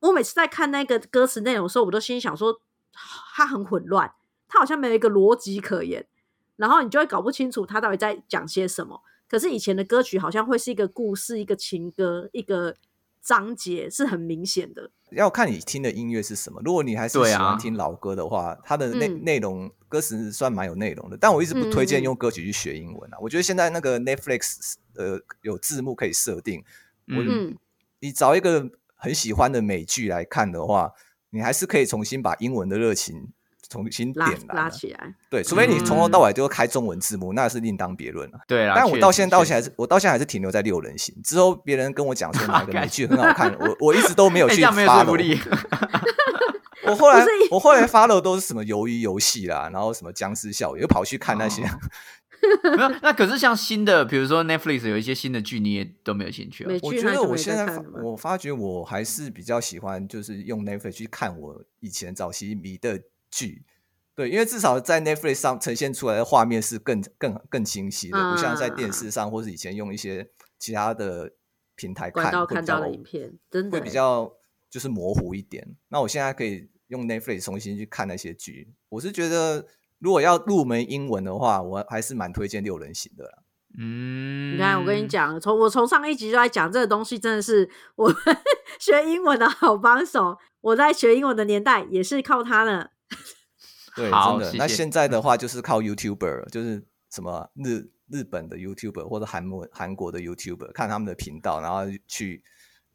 [0.00, 2.60] 我每次在看那个歌词内容的时候，我都心想说，
[3.34, 4.14] 它很混乱，
[4.48, 6.06] 它好像没有一个逻辑可言，
[6.56, 9.02] 然后你就会搞不清楚他到底在讲些什么。
[9.28, 12.74] 可是以前的歌曲好像会是一个故事，一个情歌，一个。
[13.24, 16.60] 章节是很明显的，要看你听的音乐是什么。
[16.62, 21.16] 如果你还是喜欢听老歌的话，它的内内容歌词算蛮有内容的。
[21.16, 23.16] 但我一直不推荐用歌曲去学英文啊。
[23.20, 26.62] 我觉得现在那个 Netflix 呃有字幕可以设定，
[27.06, 27.56] 嗯，
[28.00, 30.92] 你找一个很喜欢的美剧来看的话，
[31.30, 33.32] 你还是可以重新把英文的热情。
[33.68, 38.38] 重新点拉起来，对，除非你从头到尾都开中文字幕，那是另当别论了。
[38.46, 41.14] 对但我到现在到现在是，我到现在还是停留在六人行。
[41.22, 45.38] 之后别人跟我讲说哪个 美剧很好看，我 我一直都没有去发努力。
[46.86, 51.62] 我后来我后来发的都是什么鱿鱼游戏啦，然后什么僵尸校，又跑去看那些。
[52.76, 56.70] 没有，那可是像新的，比如说 Netflix 有一些新的剧，你也都没有兴趣啊？
[56.82, 57.66] 我觉得我现在
[58.02, 63.00] 我发觉我还是比较喜欢，就是用 Netflix 去看我以前早期迷的。
[63.34, 63.64] 剧，
[64.14, 71.32] 对，因为至少在 Netflix 上呈现出来的画面是更更更清晰的，不像在电视上或是以前用一些其他的
[71.74, 74.32] 平台看看到的影片，真的会比较
[74.70, 75.76] 就是模糊一点。
[75.88, 79.66] 那我现在可以用 Netflix 重新去看那些剧，我是觉得
[79.98, 83.42] 如果要入门英文的话，我还是蛮推荐六人行的。
[83.76, 88.14] 嗯，你看，我跟你讲，从我从上一集就在讲这个东西，真的是我
[88.78, 90.38] 学英文的好帮手。
[90.60, 92.90] 我在学英文的年代也是靠它呢。
[93.96, 94.52] 对，真的。
[94.54, 102.42] 那现在的话，就是靠 YouTuber，就是什么日日本的 YouTuber 或者韩国韩国的 YouTuber，看他们的频道，然后去，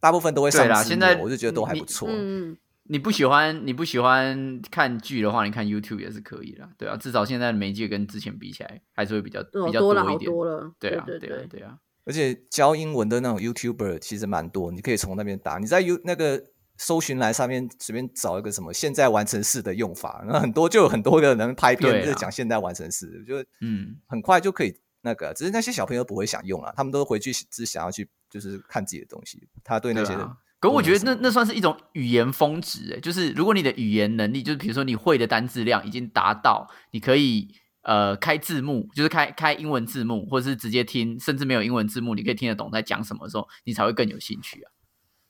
[0.02, 0.84] 大部分都会上啦。
[0.84, 2.10] 现在我就觉得都还不错。
[2.12, 6.68] 嗯，你不喜欢你不喜欢看剧的话，你看 YouTube 也是可以的。
[6.78, 10.30] 对啊，至少现在的媒介跟之前比起来，还是会比较比较多一点。
[10.30, 11.78] 多了，对啊，对啊，对啊。
[12.04, 15.58] 而且教英文的那种 YouTuber 其实蛮多，你可以从那边打。
[15.60, 16.44] 你在 U 那个。
[16.80, 30.18] 搜寻栏上面随便找一个什么现在完成式的用法，那很多就有很多个人拍片就是讲现在完成式，就嗯很快就可以那个，只是那些小朋友不会想用啊，他们都回去只想要去就是看自己的东西，他对那些。
[30.62, 37.48] 可我觉得那那算是一种语言峰值诶，就是如果你的语言能力，就是比如说你会的单字量已经达到，你可以
[37.82, 44.72] 呃开字幕，就是开开英文字幕，或者是直接听，甚至没有英文字幕，你可以听得懂在讲什么的时候，你才会更有兴趣啊。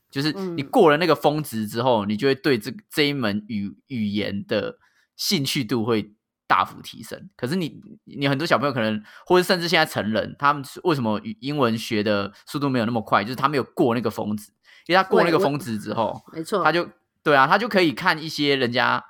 [0.10, 4.78] 就是你过了那个峰值之后，你就会对这这一门语语言的
[5.15, 6.13] 兴趣度会
[6.48, 7.30] 大幅提升。
[7.38, 13.24] 可是你你很多小朋友可能，或者甚至现在成人，他们为什么英文学的速度没有那么快？
[13.24, 14.52] 就是他没有过那个峰值，
[14.88, 16.89] 因为他过那个峰值之后，没错，他就
[17.22, 19.04] 对啊，他就可以看一些人家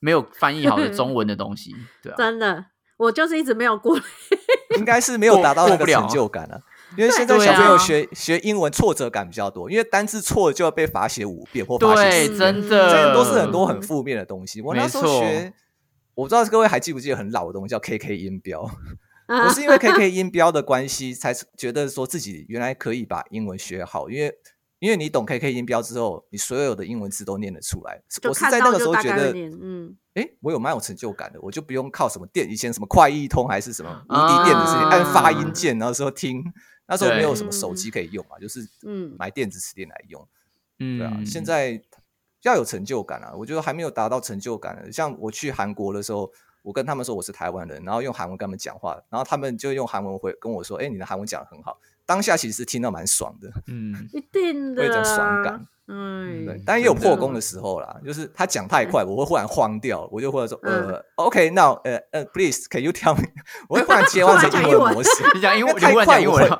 [0.00, 3.96] 没有翻译好的中文的东西，对啊， 真的，我就是一直没有过，
[4.76, 6.60] 应该是没有达到那个成就感啊。
[6.96, 14.60] 因为现在小朋友学学英文挫折感比较多，因为单字错了就要被罚写五遍或罚写对，真的，这都是很多很负面的东西。
[14.60, 15.52] 我那时候学，
[16.14, 18.62] 我不知道各位还记不记得很老的东西叫 KK 音标。
[19.28, 24.10] 我是因为 KK 音标的关系，才觉得说自己原来可以把英文学好。
[24.10, 24.34] 因为
[24.78, 28.02] 因为你懂 KK 音标之后，你所有的英文字都念得出来。
[28.24, 36.44] 我是在那个时候觉得，嗯，哎，我有蛮有成就感的，我就不用靠什么电，以前什么快译通还是什么无敌电的事情，按发音键，然后说听。
[36.92, 40.28] 那时候没有什么手机可以用嘛，就是嗯买电子词典来用，
[40.78, 41.16] 嗯，对啊。
[41.24, 41.80] 现在
[42.42, 44.92] 要有成就感啊，我觉得还没有达到成就感。
[44.92, 46.30] 像我去韩国的时候，
[46.62, 56.60] 我跟他们说我是台湾人，然后用韩文跟他们讲话，然后他们就用韩文回跟我说：“哎，你的韩文讲的很好。”当下其实听到蛮爽的，嗯，一定的，会种爽感，嗯，对。
[56.66, 63.28] 但也有破功的时候啦，就是他讲太快，我会忽然慌掉，我就或者说呃，OK，now，呃呃，please，can you tell me？
[63.68, 66.50] 我会忽然切换成英文模式， 你讲英文太快，英文。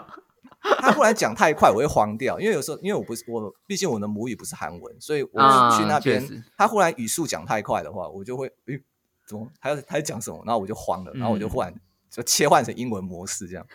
[0.63, 5.31] 他忽然讲太快，我会慌掉，因为有时候因为我不是我，毕竟我的母语不是韩文，所以我
[5.77, 6.23] 去那边，
[6.57, 8.81] 他忽然语速讲太快的话，我就会诶，
[9.27, 10.43] 怎么他要他在讲什么？
[10.47, 11.75] 然后我就慌了，然后我就忽然
[12.11, 13.67] 就切换成英文模式这样。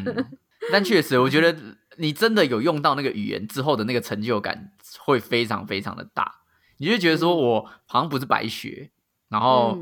[0.72, 6.32] 但确实，我觉得你真的有用到那个语言之后的那个成就感会非常非常的大，
[6.78, 8.90] 你就觉得说我好像不是白学，
[9.28, 9.78] 然后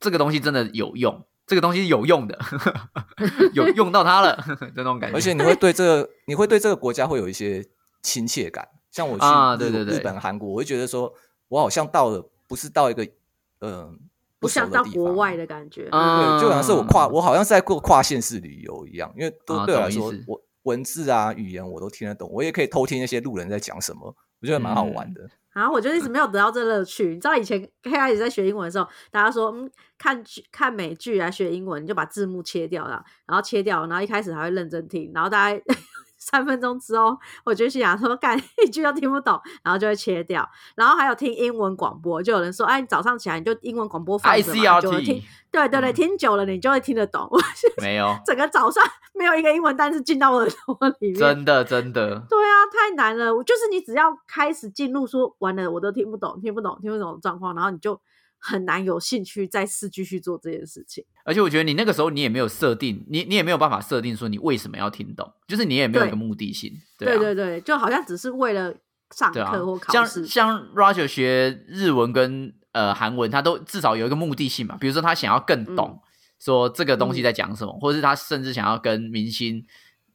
[0.00, 1.24] 这个东西真的有用。
[1.46, 2.38] 这个东西有用的，
[3.52, 4.42] 有用到它了，
[4.74, 5.16] 这种感觉。
[5.16, 7.64] 而且你会对这个，你会对这个国家会有一些
[8.02, 8.66] 亲切感。
[8.90, 11.12] 像我去日本、韩国，我会觉得说，
[11.48, 13.04] 我好像到了，不是到一个，
[13.60, 13.98] 嗯，
[14.38, 15.82] 不像到国外的感觉。
[15.82, 19.12] 对，就好像是我跨，我好像是在过跨县市旅游一样。
[19.16, 25.28] 因为都对我来说，我文字啊、语言我都听得懂，我也可以偷听那些路人在讲什么，我觉得蛮好玩的。
[25.54, 27.08] 然后，我就一直没有得到这乐趣。
[27.08, 35.62] 你知道以前开始在学英文的时候，大家说，嗯，看剧看美剧来学英文，你就把字幕切掉了，然后切掉，然后一开始还会认真听，然后大家
[36.24, 40.48] 三分钟之后，我就心想说，干一句都听不懂，然后就会切掉。
[40.74, 45.22] 然后还有听英文广播，就有人说，哎，你早上起来你就英文广播放着嘛，就听。
[45.50, 47.28] 对对对，听久了你就会听得懂。
[47.30, 47.38] 我
[47.80, 48.82] 没有，整个早上
[49.12, 51.14] 没有一个英文单词进到我的耳里面。
[51.14, 52.24] 真的真的。
[52.28, 53.30] 对啊，太难了。
[53.44, 58.00] 就是你只要开始进入说完了，我都听不懂，听不懂，听不懂的状况，然后你就
[58.44, 61.04] 很难有兴趣再次继续做这件事情。
[61.24, 66.72] 而且我觉得你那个时候你也没有设定，你你也没有办法设定说你为什么要听懂，就是你也没有一个目的性。
[66.98, 68.74] 对对对，就好像只是为了
[69.10, 70.26] 上课或考试。
[70.26, 72.54] 像像 Roger 学日文跟。
[72.74, 76.02] 呃，韩文他都至少有一个目的性嘛，比如说他想要更懂
[76.40, 79.64] 说这个东西在讲什么，或者是他甚至想要跟明星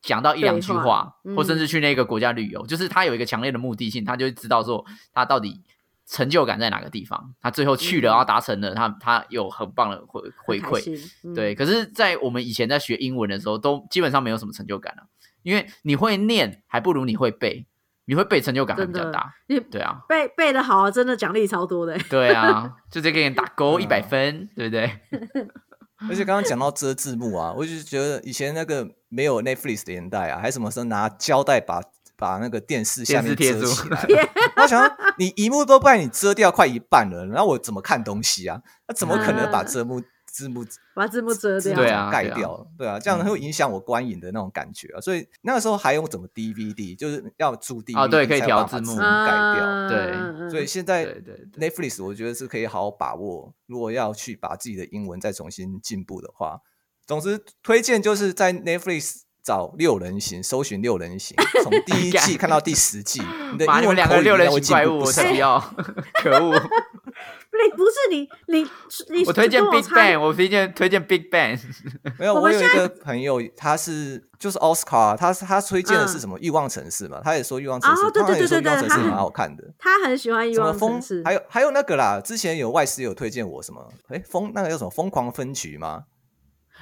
[0.02, 5.62] 讲到一两句话，或甚至去那个国家旅游，就是他有一个强烈的目的性，他就知道说他到底
[6.10, 11.54] 成就感在哪个地方，他最后去了，然后达成了，他他有很棒的回回馈，对。
[11.54, 15.04] 可是，在我们以前在学英文的时候，都基本上没有什么成就感了，
[15.44, 17.68] 因为你会念还不如你会背。
[18.06, 19.32] 你会背成就感还比较大，
[19.70, 21.96] 对啊，背背的好啊，真的奖励超多的。
[22.10, 24.90] 对啊， 就接给你打勾一百分，对不对？
[26.10, 31.84] 而且刚刚讲到遮字幕啊，我就觉得以前那个没有 Netflix 的年代啊，还什么时候拿胶带把
[32.20, 34.08] 把那个电视下面遮起来？
[34.62, 38.62] 我想你一幕都被你遮掉快一半了，然后我怎么看东西啊？
[38.88, 40.02] 那怎么可能把遮幕？
[40.32, 45.02] 字幕把字幕遮掉，对啊，盖掉，对啊，这样会影响我观影的那种感觉啊。
[45.02, 50.50] 所以那个时候还用怎么 DVD，就是要注 DVD 啊，对，可以调字幕盖掉，对。
[50.52, 51.16] 所以现在
[51.58, 56.60] Netflix 我觉得是可以好好把握，如果要去把自己的英文再重新进步的话，
[57.08, 59.22] 总之推荐就是在 Netflix。
[59.44, 63.22] 找六人行，搜寻六人行， 从第一季看到第十季，
[63.54, 65.60] 你的英文两个六人行怪物，我才不要，
[66.22, 66.54] 可恶！
[67.52, 68.70] 你不是你你
[69.10, 71.60] 你，我推荐 Big Bang，我推荐推荐 Big Bang。
[72.18, 77.20] 没有，我有一个朋友，他是就是奥斯卡，他他推荐的是什么欲望城市嘛？
[77.24, 79.64] 他也说欲望城市，对对对对对，城市蛮好看的。
[79.78, 83.86] 他很喜欢欲望城市，还有还有那个啦，之前有外师有推荐我什么？
[84.10, 86.04] 哎，疯那个叫什么疯狂分局吗？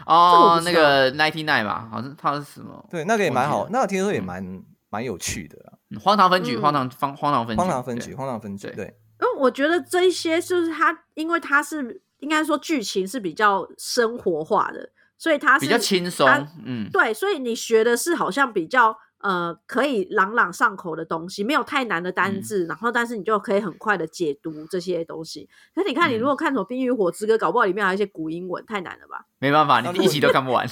[0.06, 2.86] 哦，那个 ninety nine 吧，好像它是什么？
[2.90, 5.58] 对，那个也蛮好，那个听说也蛮蛮有趣的。
[6.00, 8.68] 荒唐分局，荒唐荒荒唐分局，荒唐分局，荒唐分局。
[8.76, 8.86] 对，
[9.22, 16.28] 因为我觉得这一些就是它，因为它是应该说剧情是比较生活化的，所以它是比较轻松。
[16.66, 25.50] 嗯，对，所以你学的是好像比较呃，可以朗朗上口的东西，没有太难的单字，然后但是你就可以很快的解读这些东西。
[25.74, 29.26] 可是你看，你如果看什么《冰与火之歌》，搞不好里面还有一些古英文，太难了吧？
[29.40, 30.68] 没办法，你第一集都看不完。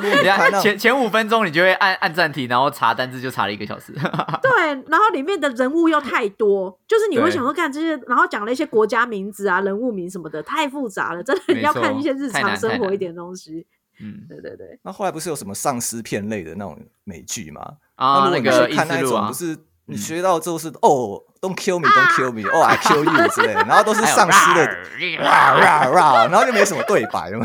[0.62, 3.92] 前前五分钟你就会按按暂停，然后查单字就查了一个小时。
[4.42, 13.66] 对，然后里面的人物又太多，就是你会想说看这些，然后讲了一些国家名字啊、人物名什么的，太复杂了，真的你要看一些日常生活一点东西。
[14.02, 14.78] 嗯，对对对。
[14.82, 17.62] 那后来不是有什么丧尸片类的那种美剧吗？
[17.94, 27.38] 啊，那个看那种不是你学到之后是哦，Don't kill me，Don't kill me，哦，I kill you 之类，然后都是丧尸的，哇哇哇，然后就没什么对白了。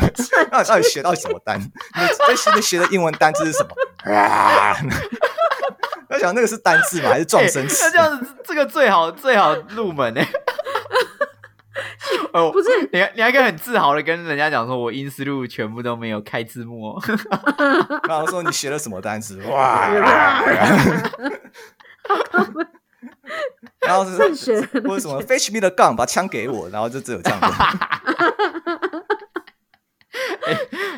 [0.52, 1.60] 那到底学到什么单？
[1.60, 3.70] 你新的学的英文单字是什么？
[6.10, 7.10] 我想那个是单字吗？
[7.10, 7.84] 还是撞声词？
[7.84, 10.22] 那这样子，这个最好最好入门呢。
[12.34, 17.00] 哦，不是，你你还可以很自豪的跟人家讲说，我英思路全部都没有开字幕。
[18.08, 19.42] 然后说你学了什么单词？
[19.48, 19.90] 哇！
[23.86, 27.48] 然后是或者什么 fetch me the gun，把枪给我，然后就只有这样子。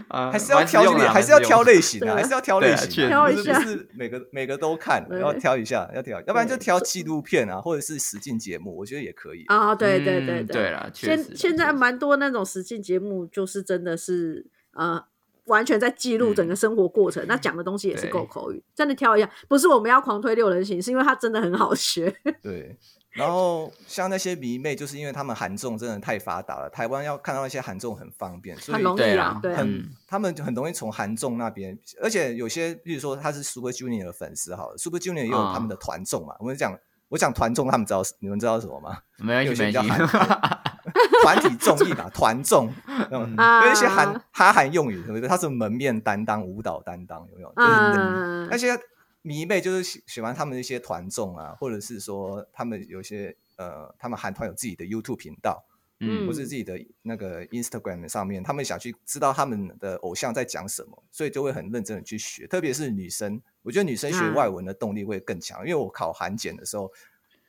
[0.10, 9.44] 还是要挑类，还是要挑类型啊，还是要挑类型， 挑一下，是每个每个都看，要挑一下，要挑，要不然就挑纪录片啊，或者是实境节目，我觉得也可以。
[9.48, 9.76] 啊。
[9.76, 10.70] 对对对对。
[10.72, 15.04] 了，现现在蛮多那种实境节目，就是真的是呃，
[15.46, 22.14] 完全在记录整个生活过程，那讲的东西也是够口语，真的挑一下，不是我们要狂推六人行，是因为它真的很好学。
[22.42, 22.78] 对。
[23.12, 36.36] 然后像那些迷妹，就是因为他们韩综真的太发达了，台湾要看到那些韩综很方便，所以对啊，很他们很容易从韩综那边，而且有些，比如说他是 Super Junior 的粉丝，好了，Super Junior 也有他们的团综嘛。
[36.40, 39.00] 我们讲，我讲团综，他们知道你们知道什么吗？
[39.18, 39.98] 没有，有些叫韩
[41.24, 42.72] 团体综艺吧，团综，
[43.12, 45.28] 有一些韩哈韩用语，对不对？
[45.28, 47.50] 他是门面担当、舞蹈担当，有没有？
[47.56, 48.80] 就是那些。
[49.22, 55.66] 迷妹就是喜喜欢他们的一些团众啊，或者是说他们有些呃，他们韩团有自己的 YouTube 频道，
[56.00, 62.48] 嗯，或是自己的那个 Instagram 上面，他们想去知道他们的偶像在讲什么，所以就会很认真的去学。
[62.48, 65.60] 特别是女生，我觉得女生学外文的动力会更强。
[65.62, 66.92] 因为我考韩检的时候，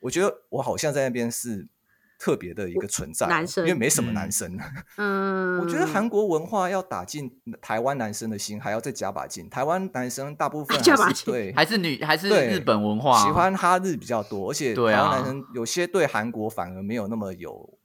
[0.01, 1.69] 我觉得我好像在那边是。
[2.21, 4.61] 特别的一个存在，因为没什么男生。
[4.99, 9.49] 嗯， 我觉得韩国文化要打进台湾男生的心，还要再加把劲。
[9.49, 14.51] 台湾男生大部分 还是对， 还是女，还是日本文化，喜欢哈日比较多。
[14.51, 17.79] 而且台湾男生有些对韩国反而没有那么有，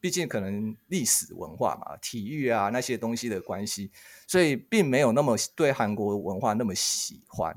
[0.00, 3.92] 毕竟可能历史文化嘛，体育啊那些东西的关系，
[4.26, 7.56] 所以并没有那么对韩国文化那么喜欢。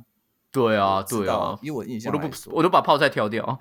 [0.59, 3.57] 对啊，对啊，以我印象，我都不，我都把泡菜挑掉。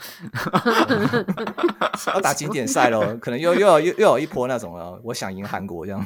[2.13, 5.01] 要打经典赛喽， 可能又又要又又有一波那种了。
[5.05, 6.05] 我想赢韩国这样。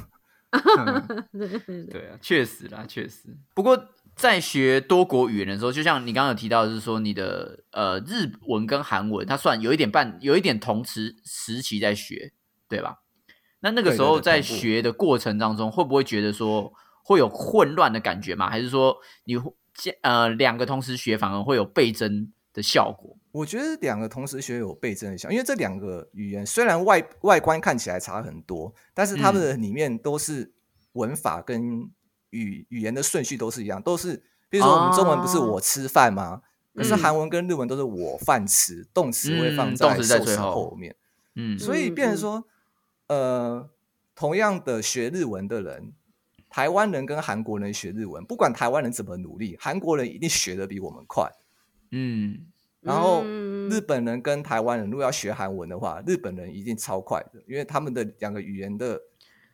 [1.91, 3.35] 对啊，确实啦，确实。
[3.55, 12.35] 不过在学多国语言的时候，就像你刚刚有提到，就是说你的呃日文跟韩文，它算有一点半，有一点同时时期在学，
[12.69, 12.99] 对吧？
[13.61, 16.71] 那那个时候在学的过程当中，会不会觉得说
[17.03, 18.51] 会有混乱的感觉吗？
[18.51, 19.37] 还是说你？
[20.03, 23.17] 呃，两个同时学反而会有倍增的效果。
[23.33, 30.53] 我觉得两个同时学有倍增的效果，因为这两个语言虽然外外观看起来差很多，但是它们的里面都是
[30.93, 31.91] 文法跟
[32.31, 36.43] 语语言的顺序都是一样，都是比如说我们中文不是我吃饭吗？
[36.75, 40.95] 可是韩文跟日文都是我饭吃，动词会放在受词后面。
[41.35, 42.45] 嗯，所以变成说，
[43.09, 43.69] 呃，
[44.15, 45.95] 同样的学日文的人。
[46.53, 51.27] 台湾人跟韩国人学日文，不管台湾人怎么努力，韩国人一定学的比我们快。
[51.93, 52.41] 嗯，
[52.83, 53.25] 然后
[53.71, 59.01] 日本人跟台湾人如果要学韩文的话，日本人一定超快的，因为他们的两个语言的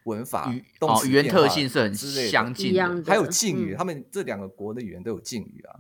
[0.05, 5.79] 文法、动词、语言特性是很相近的，还有敬语，他们这两个国的语言都有敬语啊。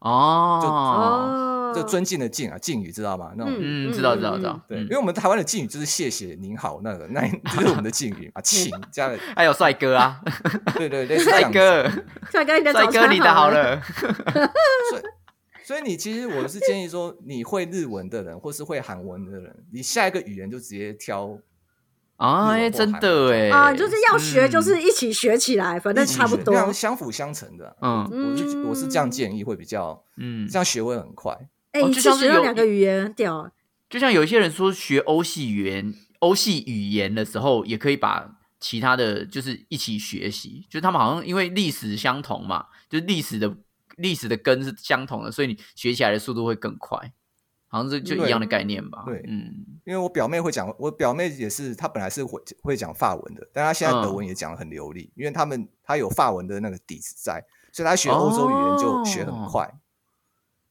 [0.00, 3.32] 哦，就尊敬的敬啊，敬语知道吗？
[3.36, 4.58] 那种嗯，知道知道知道。
[4.66, 10.20] 对，因为我们台湾的敬语就是谢谢您好，那个 那就是我们的敬语啊，请 这样 还有帅哥啊，
[10.74, 11.86] 对对对，帅哥，
[12.30, 13.80] 帅哥你的帅哥你的好了。
[14.90, 15.02] 所以
[15.64, 21.38] 所以你其实我是建议说，你会日文的人或是会韩文的人，你下一个语言就直接挑。
[22.20, 27.74] 哎，真的哎啊，就是要学，就是一起学起来，反正差不多，相辅相成的。
[27.80, 31.34] 嗯，我就我是这样建议，会比较嗯，这样学会很快。
[31.72, 33.50] 哎，就像学两个语言屌。
[33.88, 40.66] 就像有一些人说，学欧系语言、欧系语言的时候，也可以把其他的就是一起学习。
[40.68, 43.52] 就他们好像因为历史相同嘛，就历史的
[43.96, 47.12] 历史的根是相同的，所以你学起来的速度会更快。
[47.72, 49.04] 好像是就一样的概念吧。
[49.06, 59.72] 对，嗯，因为我表妹会讲，我表妹也是，她本来是会会讲法文的，但她现在德文也讲的很流利，因为他们她有法文的那个底子在，所以她学欧洲语言就学很快。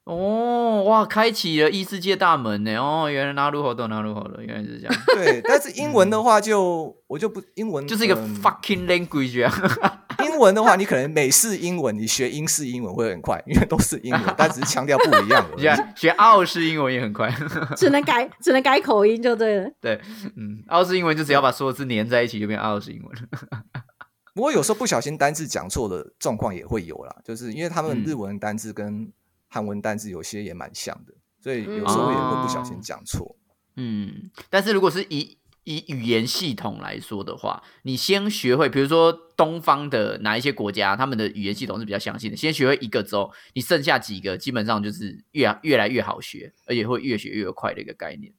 [0.03, 2.75] 哦，哇，开启了异世界大门呢！
[2.77, 4.95] 哦，原来拿入好多拿入好了，原来是这样。
[5.13, 10.05] 对，但是英文的话就我就不英文 就是一个 fucking language 啊。
[10.23, 15.45] 英文的话，你可能美式英文，你学英式英文会很快，因为都是英文，但只是强调不一样。
[15.57, 17.33] 学 学澳式英文也很快，
[17.75, 19.71] 只能改只能改口音就对了。
[19.81, 19.99] 对，
[20.35, 23.63] 嗯，澳式英文就只要把所有字连在一起就变澳式英文了。
[24.35, 29.11] 不过有时候不小心单字讲错的状况也会有啦，就是因为他们日文单字跟
[29.49, 33.35] 韩文单字有些也蛮像的，所以有时候也会不小心讲错。
[33.75, 48.33] 嗯，但是如果是以以语言系统来说的话，你先学会，比如说东方的哪一些国家，他们的语言系统是比较相信的，先学会一个之后，你剩下几个基本上就是越越来越好学，而且会越学越快的一个概念。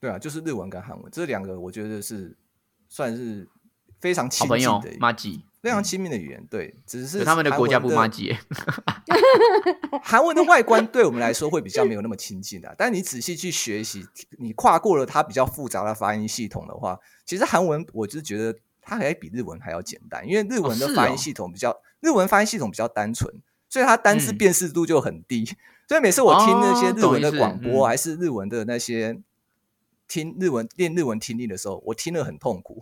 [0.00, 2.36] 对啊，就是日文跟韩文这两个，我觉得是
[2.88, 3.48] 算是。
[3.98, 8.38] 非常亲近的马吉，非常亲密的语言，对，只是他们的国家不骂街。
[10.00, 14.06] 韩文的外观对我们来说会比较没有那么亲近的，但你仔细去学习，
[14.38, 25.44] 你跨过了它比较复杂的发音系统的话，其实韩文我就觉得它还比日文还要简单，因为日文的发音系统比较，日文发音系统比较单纯，所以它单字辨识度就很低。
[25.88, 29.20] 所以每次我听那些日文的广播，还是日文的那些
[30.06, 32.80] 听日文练日文听力的时候，我听了很痛苦。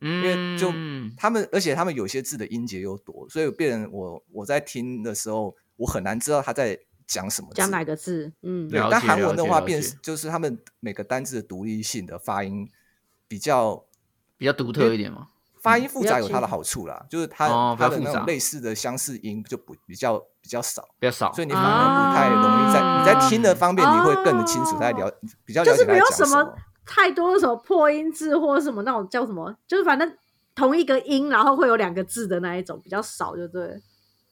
[0.00, 0.72] 因为就
[1.16, 8.32] 他们，而且他们有些字的音节又多，所以变成我我在听的时候，我很难知道他在讲什么，讲哪个字。
[8.42, 8.80] 嗯，对。
[8.90, 12.68] 但韩文的话，变就是他们每个单字的独立性的发音
[13.28, 13.84] 比较
[14.38, 15.28] 比较独特一点嘛。
[15.62, 25.12] 发音复杂有它的好处啦，就是它它的那种类似的相似音就不比较比较少，比较少，所以你反而不太容易在你在听的方面，你会更清楚在了
[25.44, 26.56] 比较了解他讲什么。
[26.92, 30.12] 太多的什么破音字或者什么那种叫什么，就是反正
[30.56, 33.80] 同一个音，然后会有两个字的那一种比较少，就对。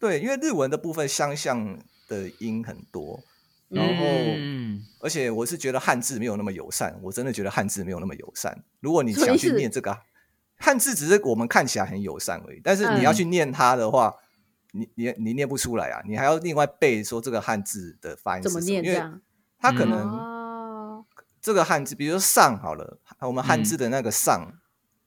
[0.01, 1.79] 对，因为日文的部分相像
[2.09, 3.21] 的音很多，
[3.69, 8.65] 然后嗯而且我是觉得汉字没有那么友善，我真的觉得汉字没有那么友善。
[8.81, 9.97] 如果你想去念这个
[10.57, 14.13] 汉字，只是我们看起来很友善而已，但是你要去念它的话，
[14.73, 19.21] 你你你念不出来啊，你还要另外背说这个汉字的发音怎么念，这样
[19.61, 20.38] 它可能。
[21.49, 24.53] 这个汉字，比如说“上”好了，我们汉字的那个“上”，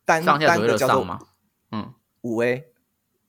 [0.04, 1.20] 单单个叫做
[1.70, 2.66] 嗯五 a，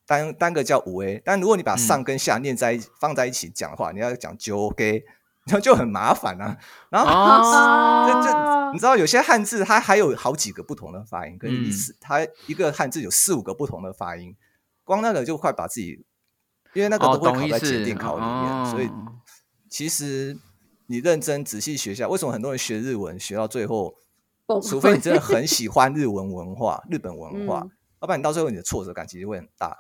[0.07, 1.21] 单单个叫五 a。
[1.23, 5.05] 但如果你把“上”跟“下”念在一放在一起讲的话，你要讲九 K”，
[5.45, 6.57] 然后就很麻烦啊。
[6.89, 8.33] 然后这这，
[8.73, 14.35] 你知道有些汉字它还有好几个不同的发音，可以一次它一个汉字有四五个不同的发音，
[14.85, 16.03] 光那个就快把自己，
[16.73, 18.91] 因为那个都会考在检定考里面，所以
[19.69, 20.39] 其实。
[20.93, 23.95] 你认真仔细学一下，为什么很多人学日文学到最后，
[24.63, 27.67] 除非你真的很喜欢日文文化、日本文化，
[28.03, 29.75] 要不然你到最后你的挫折感其实会很大。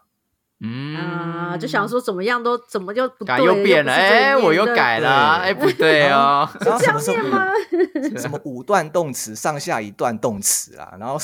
[0.60, 11.18] 嗯啊，就想说怎么样都怎么就不对，又变了，哎，我又改了，哎，不对哦，然后什么什么什么五段动词上下一段动词啊，然后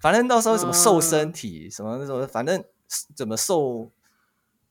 [0.00, 2.64] 反正到时候什么瘦身体什么什么，反正
[3.14, 3.92] 怎么瘦。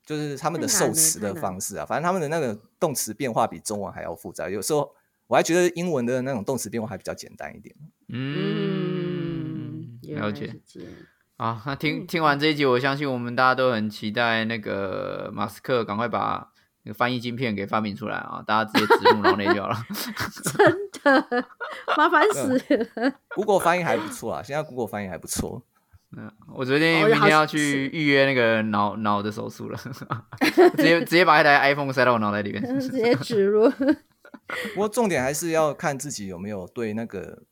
[0.08, 4.50] 就是他们的受词的方式啊，反正他们的那个动词变化比中文还要复杂。
[4.50, 4.90] 有时候
[5.28, 7.76] 我还觉得英文的那种动词变化还比较简单一点。
[8.08, 10.56] 嗯，了解。
[11.36, 16.52] 啊，那听听完这一集，我相信我们大家都很期待那个马斯克赶快把
[16.84, 18.42] 那个翻译晶片给发明出来啊！
[18.48, 19.76] 大家直接植入脑内就好了。
[20.42, 21.48] 真的，
[21.98, 22.58] 麻烦死
[22.96, 23.14] 了。
[23.36, 25.62] Google 翻译还不错啊，现在 Google 翻译还不错。
[26.16, 29.78] 嗯，我决定明天要去预约那个脑脑的手术了，
[30.78, 33.70] 直接直接把一台 iPhone 塞到我脑袋里面， 直接植入。
[33.70, 37.44] 不过重点还是要看自己有没有对那个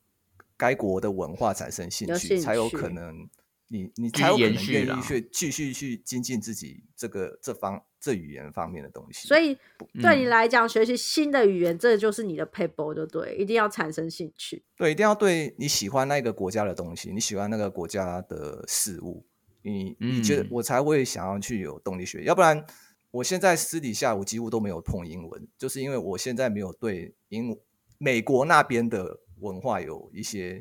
[0.56, 3.28] 该国的文化产生兴趣，才有可能。
[3.68, 9.26] 你你才有可能愿意去继续去精进自己这个这方这语言方面的东西。
[9.26, 9.58] 所以
[10.00, 14.62] 对你来讲，学习新的语言，这就是你的 paper，就对，一定要产生兴趣。
[14.76, 19.26] 对，一定要对你喜欢那个国家的东西，你喜欢那个国家的事物，
[19.62, 22.22] 你你觉得我才会想要去有动力学。
[22.22, 22.64] 要不然，
[23.10, 27.58] 我现在私底下我几乎都没有碰英文，就是因为我现在没有对英
[27.98, 30.60] 美国那边的文化有一些。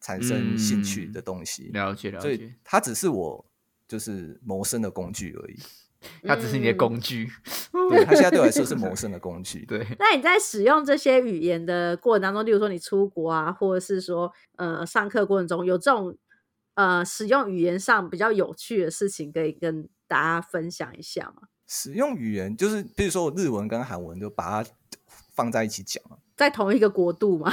[0.00, 3.44] 产生兴趣的东西，了解了解，所以它只是我
[3.86, 5.58] 就是谋生的工具而已。
[6.22, 7.28] 它只是你的工具，
[7.90, 9.64] 对，它现在对我来说是谋生的工具。
[9.66, 16.16] 对，那你在使用这些语言的过程当中，例如说你出国啊，或者是说呃上课过程中，有这种
[16.74, 21.48] 呃使用语言上比较有趣的事情，可以跟大家分享一下吗？
[21.66, 24.70] 使用语言就是，比如说我日文跟韩文就把它
[25.34, 26.00] 放在一起讲
[26.36, 27.52] 在同一个国度吗？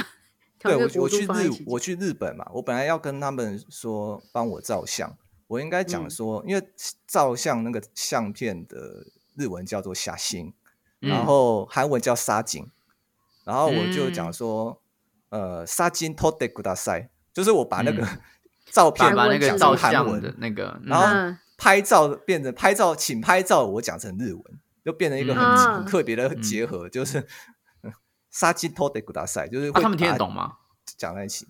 [0.66, 6.68] 对我我去日我去日本嘛，我本来要跟他们说帮我照相，我应该讲说，因为
[7.06, 9.06] 照相那个相片的
[9.36, 10.52] 日文叫做“下星”，
[11.00, 12.70] 然后韩文叫沙井，
[13.44, 14.80] 然后我就讲说，
[15.30, 18.06] 呃，沙金托德古大赛，就是我把那个
[18.72, 21.38] 照片把那个照成韩文相的那个，然后嗯。
[21.58, 24.42] 拍照变成拍照，请拍照，我讲成日文，
[24.84, 25.76] 就变成一个很、嗯。
[25.76, 27.26] 很特别的结合，就是
[28.38, 30.52] 沙金托德古大赛，就是会啊他们听得懂吗？
[30.98, 31.46] 讲在一起。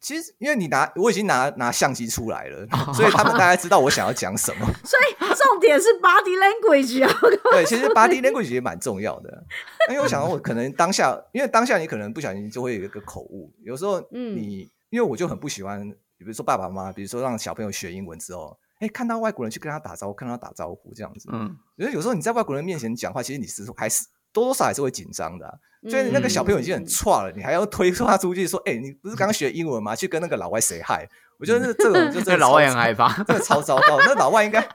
[0.00, 4.66] 其实，因为你拿我已经拿拿相机出来了， 所以他们大概知道我想要讲什么。
[4.84, 7.20] 所以重点是 body language 啊，
[7.52, 9.44] 对，其实 body language 也蛮重要的，
[9.90, 25.54] 因为我想到我可能当下，因为当下你可能不小心就会有一个口误，有时候嗯你、因为我就很不喜欢，比如说爸爸妈妈，比如说让小朋友学英文之后，哎，看到外国人去跟他打招呼，看到他打招呼这样子，嗯，因为有时候你在外国人面前讲话，其实你是还是多多少少还是会紧张的啊、
[25.88, 29.94] 所以那个小朋友已经很差了，你还要推他出去说，哎，你不是刚刚学英文吗？
[29.94, 31.06] 去跟那个老外 say hi，
[31.38, 33.98] 我觉得这这种就 真的老外很害怕， 真的超糟糕。
[34.00, 34.66] 那老外应该，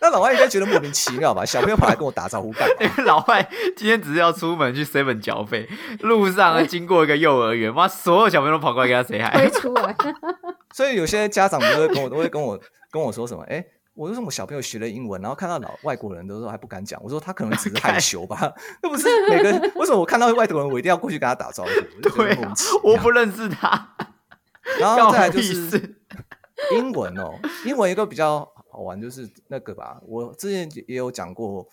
[0.00, 1.44] 那老外应该觉得莫名其妙吧？
[1.44, 2.74] 小朋友跑来跟我打招呼干嘛？
[2.80, 5.68] 那个老外今天只是要出门去 seven 缴费，
[6.00, 9.96] 路上啊经过一个幼儿园，妈所有小朋友都跑过来跟他 say 推 hi，出来，
[10.74, 12.58] 所以有些家长都会跟我都会跟我
[12.90, 13.44] 跟我说什么？
[13.48, 13.64] 哎、
[14.00, 16.98] 我就说我小朋友学了英文，然后看到老外国人的时候还不敢讲。
[17.04, 18.50] 我说他可能只是害 羞吧，
[18.82, 22.00] 那不是每个为什么我看到外国人我一定要过去跟他打招呼？
[22.00, 22.34] 对
[22.82, 23.94] 我不认识他，
[24.80, 25.96] 然后再来就屁是，
[26.74, 31.68] 英文哦，英文一个比较好玩就是那个吧，我之前也有讲过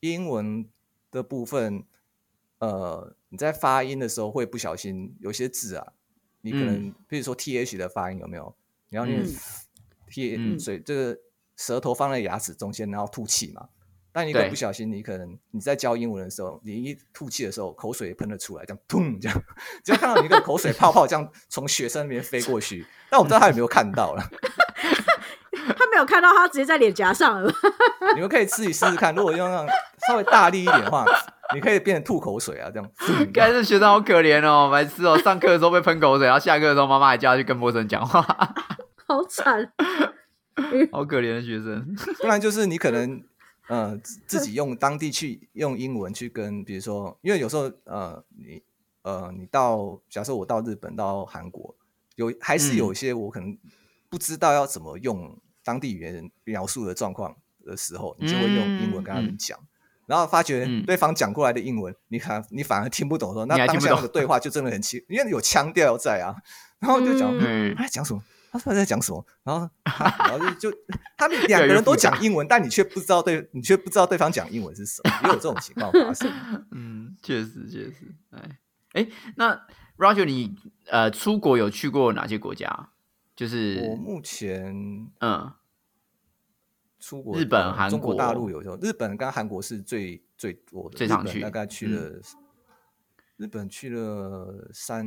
[0.00, 0.66] 英文
[1.10, 1.84] 的部分，
[2.60, 5.92] 呃，你在发音的时候会不小心有些字啊，
[6.40, 8.54] 你可能嗯比如说 t h 的发音有没有？
[8.88, 9.26] 你要念嗯
[10.08, 11.18] t 嗯所以这个
[11.60, 13.68] 舌头放在牙齿中间，然后吐气嘛。
[14.12, 19.42] 但你可能不小心，你可能你在教英文的时候，你一吐气的时候，口水喷了出来，这样砰，这样，
[19.84, 24.22] 只要看到你一个口水泡泡这样从学生那边飞过去，但我不知道他有没有看到了。
[25.76, 27.52] 他没有看到，他直接在脸颊上了。
[28.16, 29.68] 你们可以自己试试看，如果用那种
[30.08, 31.04] 稍微大力一点的话，
[31.54, 32.90] 你可以变成吐口水啊，这样。
[33.32, 38.22] 该是学生好可怜哦，白痴哦，上课的时候被喷口水，然后下课的时候妈妈还叫他去跟陌生人讲话，
[39.06, 39.72] 好惨，
[40.92, 41.94] 好可怜的学生。
[42.20, 43.22] 不然就是你可能
[43.68, 48.62] 呃自自己用当地去用英文去跟，比如说，因为有时候呃你
[49.02, 51.74] 呃你到假设我到日本到韩国，
[52.16, 53.56] 有还是有一些我可能
[54.08, 59.58] 不知道要怎么用当地语言描述的状况的时候，你就会用英文跟他们讲。
[60.06, 66.34] 然后发觉嗯对方讲过来的英文，你反你反而听不懂的时候，那当下那个对话就真的很奇，因为有腔调在啊。
[66.80, 68.20] 然后就讲，嗯讲什么？
[68.50, 69.24] 他到底在讲什么？
[69.44, 70.78] 然后， 然后就就
[71.16, 76.30] 他们越两个人都讲英文，但你却不知道对，你却不知道对方讲英文是什么，也有这种情况发生。
[76.72, 78.58] 嗯，确实确实，哎
[78.94, 82.90] 哎，那 Roger 你呃出国有去过哪些国家？
[83.36, 84.74] 就是我目前
[85.20, 85.52] 嗯
[86.98, 92.20] 出国，日本呃韩中国大国陆有时候，日本跟韩国是最最多的，最常去大概去嗯了，
[93.36, 95.06] 日本去了三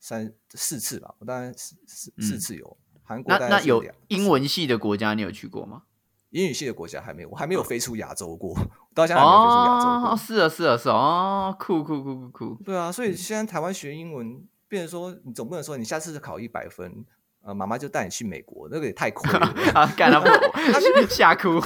[0.00, 1.76] 三四次吧，我大概四
[2.18, 2.76] 四次有。
[3.02, 5.82] 韩国那那有英文系的国家你有去过吗？
[6.30, 8.52] 英语系的国家还没有，我还没有飞出亚洲过，
[8.92, 10.10] 到现在还没有飞出亚洲过。
[10.10, 17.04] 哦，是啊是啊是啊，哦，酷酷酷酷酷，对啊，所以现在台湾学英文，变成说你总不能说你下次考一百分，
[17.42, 19.46] 呃，妈妈就带你去美国，那个也太亏了。
[19.72, 20.26] 啊，干 他不，
[21.08, 21.60] 吓哭，我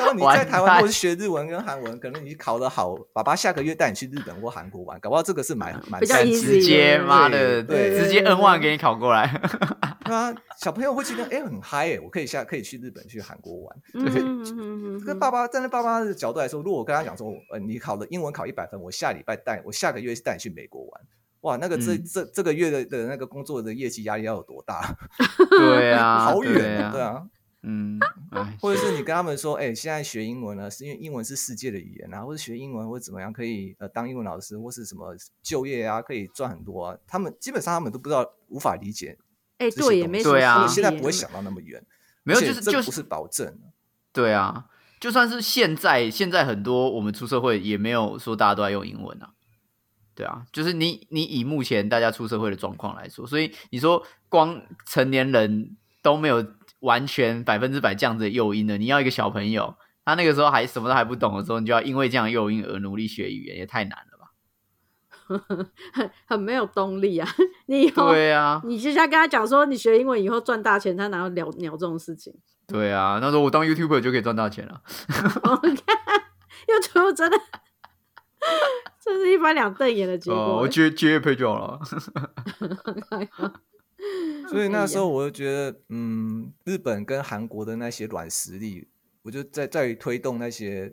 [0.00, 9.26] 想说你在台湾蛋如果是学日文跟韩文，可能你考得好，爸爸下个月带你去日本或韩国玩，搞不好这个是蛮蛮比较神 easy 奇直接对妈的，对直接 N 万给你考过来，
[10.04, 13.76] 对啊， 小朋友会觉得哎、很嗨哎，我可以下可以去日本去韩国玩。
[13.94, 21.00] 嗯对嗯嗯嗯跟爸爸站在爸爸的角度来说，如果我跟他讲说，呃，你考的英文考一百分，我下礼拜带我下个月带你去美国玩，
[21.42, 24.94] 哇，那个这、嗯这这个月的的那个工作的业绩压力要有多大？
[25.50, 27.22] 对啊， 好对远啊，对啊。
[27.62, 27.98] 嗯，
[28.30, 36.96] 哎，或者是你跟他们说，哎、现在学英文呢，是因为英文是世界的语言啊，或者学英文或者怎么样可以呃当英文老师，或是什么就业啊，可以赚很多啊。
[37.06, 39.18] 他们基本上他们都不知道，无法理解
[39.58, 41.84] 哎，对，也没什么对啊现在不会想到那么远，
[42.22, 43.58] 没有就是就是这不是保证。
[44.12, 44.66] 对啊，
[44.98, 49.34] 就算是现在，现在很多我们出社会也没有说大家都在用英文啊。
[50.14, 56.42] 对啊，就是你你以目前大家出社会的状况来说，所以你说光成年人都没有
[56.80, 59.74] 完全百分之百这样子的诱因的，你要一个小朋友，
[60.04, 64.30] 他那个时候还什么都还不懂的时候，你就要因为这样的诱因而努力学语言，也太难了吧？
[65.92, 67.28] 很 很没有动力啊！
[67.66, 72.34] 你以后对啊，你就像跟他讲说，你学英文以后赚大钱，他哪有聊聊这种事情？
[72.66, 74.82] 对啊，那时候我当 YouTuber 就可以赚大钱了。
[75.42, 75.76] 我看
[76.66, 77.38] YouTube 真的，
[79.02, 80.68] 这是一翻两瞪眼的结哦，果我。
[80.68, 81.80] 接接业配就好了。
[84.50, 88.88] 所以那时哎候我就觉得，嗯，日本跟韩国的那些软实力，
[89.22, 90.92] 我就在在于推动那些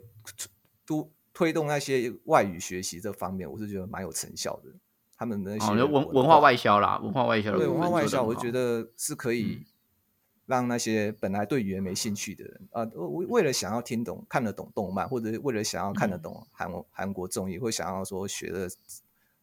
[0.86, 4.70] 都推动那些外语学习这方面，我是觉得蛮有成效的。
[5.16, 9.66] 他们的那些文文化外销啦，文化外销对文化外销，我觉得是可以
[10.46, 18.70] 让那些本来对语言没兴趣的人啊，为为了想要听懂、看得懂动漫，或者为了想要看得懂韩韩国综艺，会想要说学的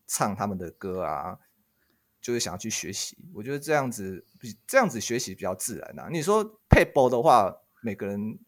[0.07, 1.37] 唱他们的歌啊，
[2.25, 3.15] 就是想要去学习。
[3.35, 6.07] 我觉得这样子比这样子学习比较自然啊。
[6.11, 8.39] 你说配播的话，每个人。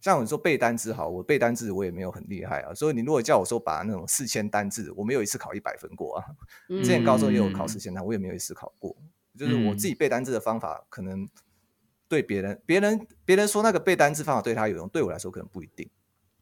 [0.00, 6.26] 像我说背单词好，我背单词我也没有很厉害啊，所以你如果叫我说把那种四千单字，我没有一次考一百分过啊。
[6.68, 8.96] 之前高中也有考四千单，我也没有一次考过。
[9.38, 11.28] 就是我自己背单词的方法，可能
[12.08, 15.88] 对别人、别人、别人说那个背单词方法对他有用，对我来说可能不一定。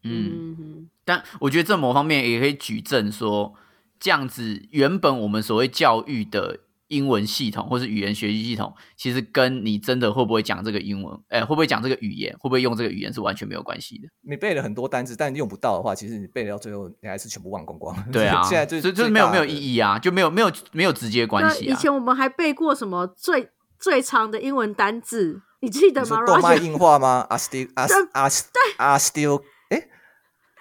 [0.05, 3.55] 嗯，但我觉得这某方面也可以举证说，
[3.99, 6.61] 这样子原本我们所谓教育的。
[6.91, 14.09] 英文系统或是语言学习系统，其实跟你真的会不会讲这个英文，哎，会不会讲这个语言，会不会用这个语言是完全没有关系的。
[14.23, 18.11] 你背了很多单词，但用不到的话，其实你背到最后，你还是全部忘光光。
[18.11, 21.65] 对啊，现在就就就是没有没有意义啊，就没有没有没有直接关系。
[21.65, 26.27] 以前我们还背过什么最最长的英文单字，你记得吗？
[26.27, 28.31] 动脉硬化吗？I still, I I
[28.77, 29.85] I still，哎，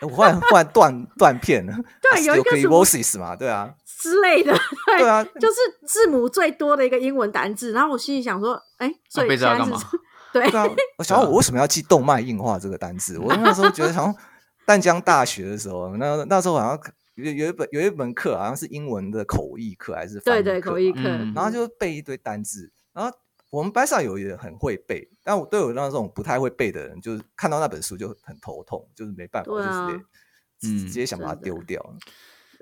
[0.02, 1.76] 我忽然忽然断断片了。
[2.02, 3.74] 对，有一个什么 voices 嘛，对啊。
[4.00, 4.58] 之类的，
[4.98, 7.74] 对啊，就是字母最多的一个英文单字。
[7.74, 9.72] 然后我心里想说，哎，所以现在是，
[10.32, 10.66] 对啊，
[10.98, 13.20] 我想我为什么要记动脉硬化这个单字？
[13.20, 14.16] 我那时候觉得，好像
[14.66, 21.02] 淡江大学的时候，那那时候好像有有一本有一门课，好像是英文的口译课还是对对口译课，
[21.36, 22.72] 然后就背一堆单字。
[22.94, 23.12] 然后
[23.50, 29.62] 我们班上有人很会背，但我对我那种不太会背的人，就是看到那本书就很头痛，就是没办法，就
[30.68, 31.84] 是直接想把它丢掉。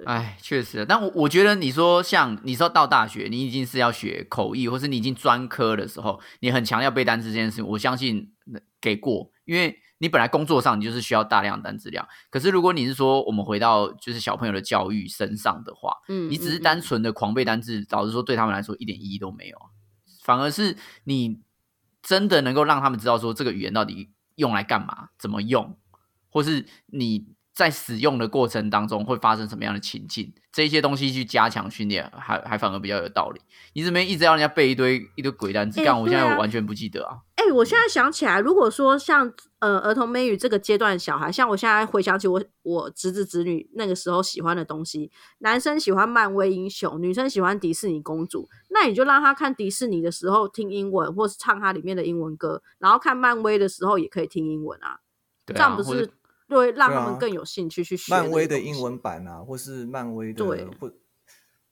[0.06, 8.32] 哎，确实，但我我觉得你说像你说到大学，你已经是要学口译，或是你已经专科的时候，你很强调背单词这件事情，我相信
[8.80, 12.08] 给过，因为你本来工作上你就是需要大量单词量。
[12.30, 19.58] 可是如果你是说我们回到就是小朋友的教育身上的话，嗯，你只是单纯的狂背单词，老实说对他们来说一点意义都没有，
[20.24, 21.40] 反而是你
[22.04, 25.76] 真的能够让他们知道说这个语言到底用来干嘛，怎么用，
[26.30, 27.36] 或是你。
[27.58, 30.32] 在使用的过程当中会发生什么样的情境？
[30.52, 33.42] 这些东西去加强训练，还还反而比较有道理。
[33.74, 35.84] 你怎么一直要人家背一堆一堆鬼单词？
[35.84, 37.18] 干，我现在完全不记得啊！
[37.36, 55.00] 哎，我现在想起来，如果说像呃儿童美语这个阶段的小孩，像我现在回想起我我侄子侄女那个时候喜欢的东西，男生喜欢漫威英雄，女生喜欢迪士尼公主，那你就让他看迪士尼的时候听英文，或是唱它里面的英文歌，然后看漫威的时候也可以听英文啊，
[55.48, 56.12] 这样不是？
[56.48, 60.46] 对，让他们更有兴趣去学漫威的英文版啊，或是漫威的，
[60.80, 60.92] 或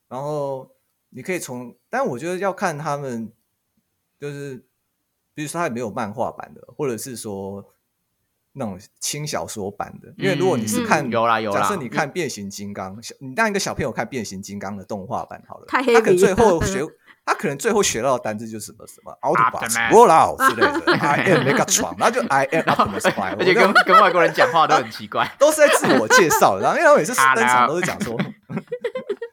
[0.07, 0.69] 然后
[1.09, 3.31] 你可以从，但我觉得要看他们，
[4.19, 4.65] 就是
[5.33, 7.65] 比如说他没有漫画版的，或者是说
[8.53, 16.85] 那种轻小说版的，因为如果你是看有啦有啦，假设你看变形金刚，你让一个小朋友看变形金刚的动画版好了，他可能最后 学。
[17.25, 28.15] 他可能最后学到的单词就是什么什么 Autobots，roll out 之类的，I am mega 床，然后就 I am Optimus Prime，而且跟跟外国人讲话都很奇怪， 都是在自我介绍，然后因为他每次登场都是讲说，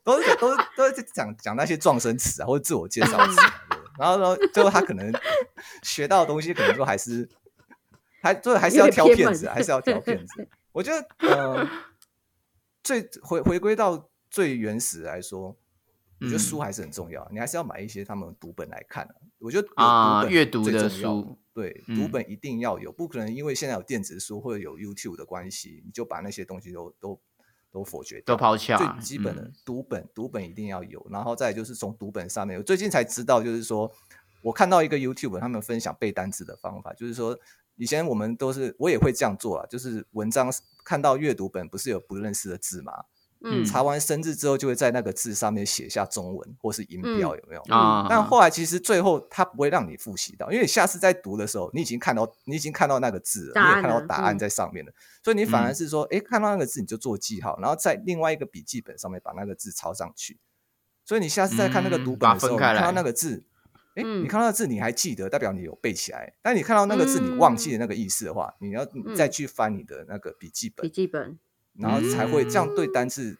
[0.03, 3.36] 都是都是都是讲讲那些撞声词啊或者自我介绍词，
[3.99, 5.12] 然后然后最后他可能
[5.82, 7.28] 学到的东西可能说还是
[8.22, 10.49] 还最后还是要挑骗子，还是要挑骗子。
[10.72, 11.68] 我觉得呃，
[12.82, 15.55] 最回回归到最原始来说。
[16.22, 19.08] 我觉得书还是很重要，你还是要买一些他们读本来看。
[19.38, 27.20] 我觉得啊，阅读的书，对，读本一定要有，不可能因为现在有电子书或者有 YouTube 的关系，你就把那些东西都都
[27.72, 28.72] 都否决都抛弃。
[28.76, 33.90] 最基本的读本，读本一定要有，然后再就是从读本上面，我最近才知道，就是说
[34.42, 37.36] 我看到一个 YouTube 他们分享背单词的方法，就是说
[37.74, 40.48] 以前我们都是我也会这样做啊，就是文章
[40.84, 42.92] 看到阅读本不是有不认识的字吗？
[43.45, 47.62] 嗯，查完生字之后，就会在那个字上面写下中文或是音标，有没有？
[47.74, 54.93] 啊，但后来其实最后他不会让你复习到，因为你下次在读的时候，你已经看到，你已经看到那个字了，你也看到答案在上面了，
[55.24, 60.38] 所以你反而是说，哎，看到那个字你就做记号，然后在另外一个笔记本上面把那个字抄上去，
[61.05, 63.45] 所以你下次再看那个读本的时候，看到那个字，
[63.97, 68.86] 哎，你看到字你还记得，代表你有背起来，但你看到那个字你忘记了那个意思的话，你要
[69.16, 71.38] 再去翻你的那个笔记本，笔记本。
[71.78, 73.36] 然后才会这样对单字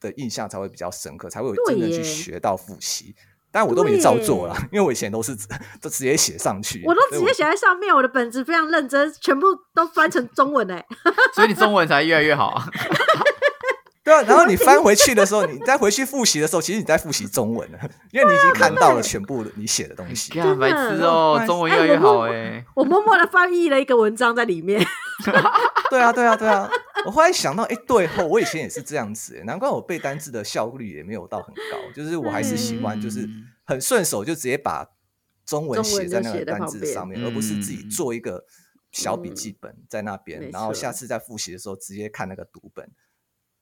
[0.00, 3.14] 的印象才会比较深刻，才会有真的去学到复习。
[3.50, 5.34] 但我都没照做了，因为我以前都是
[5.80, 10.84] 都直接写上去，我都直接写在上面，我的本子非常认真，全部都翻成中文哎，
[11.34, 12.66] 所以你中文才越来越好啊。
[14.04, 17.78] 对啊，然后你翻回去的时候，你再回去复习的时候，其实你在复习中文了，
[18.12, 20.32] 因为你已经看到了全部你写的东西。
[20.58, 22.64] 白痴哦，中文越来越好哎！
[22.74, 24.78] 我默默的翻译了一个文章在里面。
[25.90, 26.70] 对啊，对啊，对啊。
[27.06, 33.28] 我后来想到，哎，对后我以前也是这样子，难怪我背单字的效率也没有到很高，就是我还是喜欢就是
[33.64, 34.86] 很顺手，就直接把
[35.46, 38.44] 中文写在那个单字上面，而不是自己做一个
[38.90, 42.90] 小笔记本在那边，然后下次在复习的时候直接看那个读本。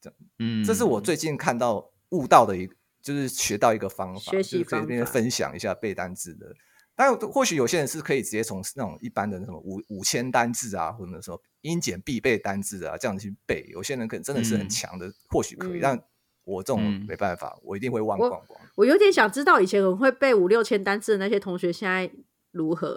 [0.00, 6.54] 这嗯，这是我最近看到悟到的一个，就是学到一个方法，学习可以跟分享一下背单字的。
[6.96, 13.66] 但或许有些人是可以直接从那种一般的什么五五千单字啊，或者说英检必备单字啊这样去背。
[13.70, 15.80] 有些人可能真的是很强的，或许可以。
[15.80, 16.02] 但
[16.44, 18.60] 我这种没办法，我一定会忘光光。
[18.76, 22.10] 我有点想知道以前很会背五六千单字的那些同学现在
[22.52, 22.96] 如何？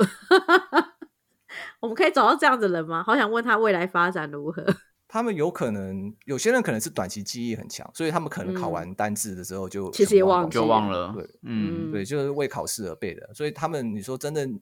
[1.82, 3.04] 我们可以找到这样的人吗？
[3.04, 4.64] 好想问他未来发展如何。
[5.12, 11.12] 他们有可能，有些人可能是短期记忆很强，所以他们可能考完单字的时候就其实也忘就忘了。
[11.16, 13.34] 对，嗯，对，就是为考试而背的。
[13.34, 14.62] 所以他们，你说真正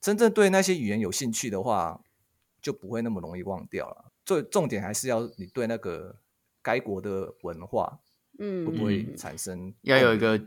[0.00, 2.00] 真正对那些语言有兴趣的话，
[2.62, 4.12] 就不会那么容易忘掉了。
[4.24, 6.14] 最重点还是要你对那个
[6.62, 7.98] 该国的文化，
[8.38, 10.40] 嗯，会不会产生要有一个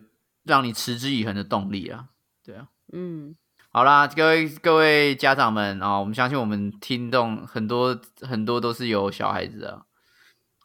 [0.43, 2.11] 让你持之以恒的动力啊？
[2.41, 3.35] 对啊，嗯。
[3.73, 9.85] 好啦，各位各位家长们啊，我们相信我们听众很多很多都是有小孩子的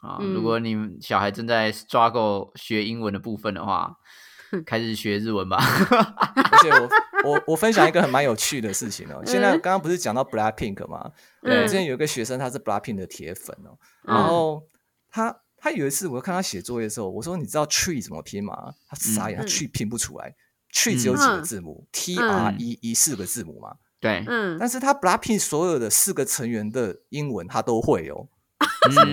[0.01, 0.17] 啊。
[0.19, 3.95] 如果你们小孩正在 struggle 学英文的部分的话，
[4.67, 5.57] 开始学日文吧。
[5.57, 9.23] 而且我我 我分享一个很蛮有趣的事情哦。
[9.25, 11.09] 现在刚刚不是讲到 Black Pink 吗？
[11.41, 13.77] 对，之前有一个学生他是 Black Pink 的铁粉哦。
[14.03, 14.63] 然后
[15.09, 18.73] 他他有一次我看他写作业的时候，我说你知道 tree 怎么拼吗？
[18.89, 20.35] 他傻眼，他 tree 拼不出来。
[20.77, 23.75] Tree 只有几个字母，T R E E 四个字母嘛？
[23.99, 28.27] 对，嗯，但是他 Blackpink 所有的四个成员的英文他都会哦，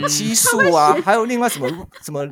[0.06, 1.66] 激素啊，还有另外什么
[2.02, 2.26] 什么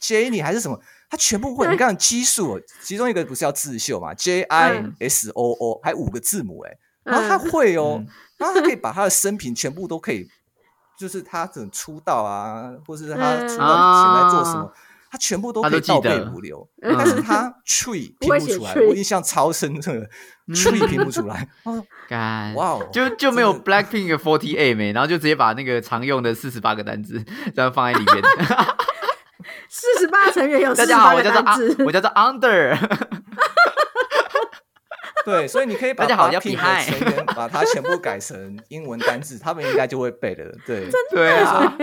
[0.00, 1.68] Jenny 还是什么，他全部会。
[1.68, 8.00] 你看激素，其中一个不是要自秀嘛？J I S O O 还五个字母哎，然后他会哦，
[8.36, 10.28] 然后他可以把他的生平全部都可以，
[10.96, 13.16] 就是他怎出道啊，或是他
[13.48, 14.72] 出道前在做什么。
[15.12, 20.08] 他全部都可以倒背如流，但是他 tree 拼不出来，我印象超深，这个
[20.54, 21.46] tree 拼不出来。
[22.08, 27.22] 干哇，就就没有 Blackpink Forty Eight 没，然后就直接把那个常用的四十八个单词
[27.54, 28.22] 这样放在里面。
[29.68, 32.74] 四十八成员有四十八个单词，我叫做 Under。
[35.26, 40.44] 对，所以你可以把 Blackpink 的成员把它全部改成英文单字，他们应该就会背的。
[40.66, 41.76] 对，对啊。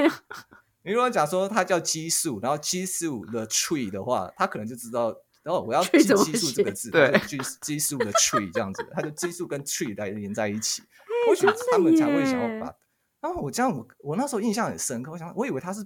[0.84, 5.14] 你如果讲说它叫激素，然后激素的 tree 的话，他可能就知道，
[5.44, 10.82] 然后我要记激素这个字，对，激激素的 tree 这样子，他就激素跟 tree 来连在一起，
[11.28, 12.74] 或许他们才会想要把。
[13.22, 15.86] 然后我这样，我我那时候印象很深刻，我想，我以为他是，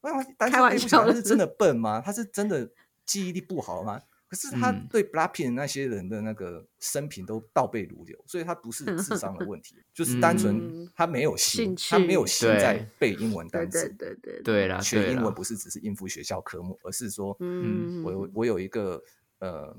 [0.00, 2.00] 我想，开玩笑，他是真的笨吗？
[2.00, 2.70] 他是真的
[3.04, 4.00] 记忆力不好吗？
[4.32, 13.86] 可是他对 Blackpink 那些人的那个生平都倒背如流，所以他不是智商的问题，就是单纯他没有心，他没有心在背英文单词。
[13.90, 19.02] 对对对对啦，学英文不是只是应付学校科目，而是说，嗯，我我有一个
[19.40, 19.76] 呃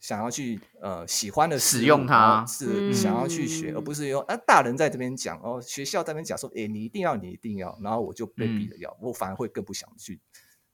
[0.00, 10.20] 想要去呃喜欢的使用它，是想要去学，而不是用啊大人在这边讲哦，学校在那边讲说，哎，你一定要，你一定要，然后我就被逼着要，我反而会更不想去。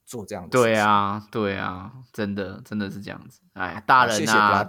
[0.07, 3.41] 做这样子对啊，对啊，真的真的是这样子。
[3.53, 4.65] 哎，大人啊，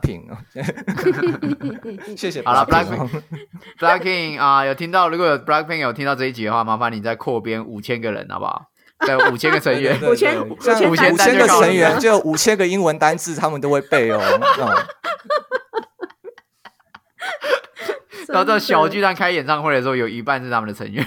[2.17, 2.43] 谢谢。
[2.43, 5.09] 好了，Blackpink，Blackpink 啊，有听到？
[5.09, 8.65] 如果有 Blackpink 有听到这一集的话，麻烦你再扩编五千个人，好不好？
[9.07, 14.21] 对，五千个成员，五千五千五千个成员，就五千个英文单字，他们都会背哦。
[18.27, 21.07] 然后在小巨蛋开演唱会的时候，有一半是他们的成员。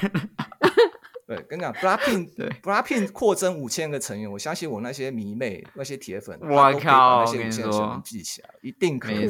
[1.33, 9.29] 对，跟你讲，Blackpink， 对，Blackpink 扩增五千个成员，我相信我那些迷妹、那些铁粉，我靠，那些五千个成员记起来，一定可以。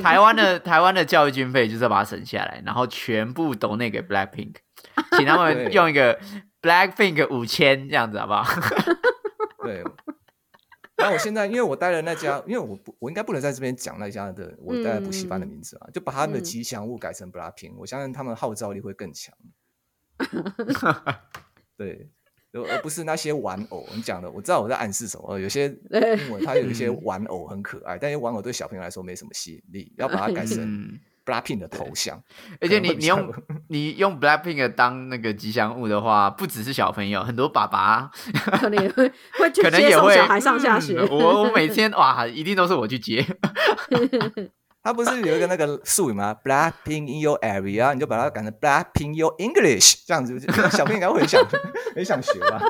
[0.00, 4.54] 台湾的台湾的教育经费就是要把它省下来，然后全部都那给 Blackpink，
[5.18, 6.18] 请他们用一个
[6.62, 8.44] Blackpink 五千这样子，好不好？
[9.62, 9.84] 对。
[10.96, 19.34] 那我现在，因为我待了那家，因为我不，我应该不能在这边讲那家的我待的补习班的名字啊，就把他们的吉祥物改成 Blackpink，我相信他们号召力会更强。
[21.76, 22.08] 对，
[22.52, 23.86] 而不是那些玩偶。
[23.94, 25.38] 你讲的，我知道我在暗示什么。
[25.38, 29.92] 有些英文它有一些玩偶很可爱，但是玩偶对小朋友来说没什么吸引力。
[29.98, 32.22] 要把它改成 Blackpink 的头像，
[32.60, 33.34] 而且你你用
[33.68, 38.10] 你用 Blackpink 当那个吉祥物的话，不只是小朋友，很多爸爸
[38.58, 39.08] 可能也会
[39.38, 40.98] 会可能也会小孩上下学。
[41.10, 43.26] 我我每天哇，一定都是我去接。
[44.86, 50.38] 他不是有一个那个术语吗？Blackpink in your area，你就把它改成 Blackpink your English，这样子，
[50.70, 51.44] 小朋友应该会很想
[51.96, 52.60] 很想学吧。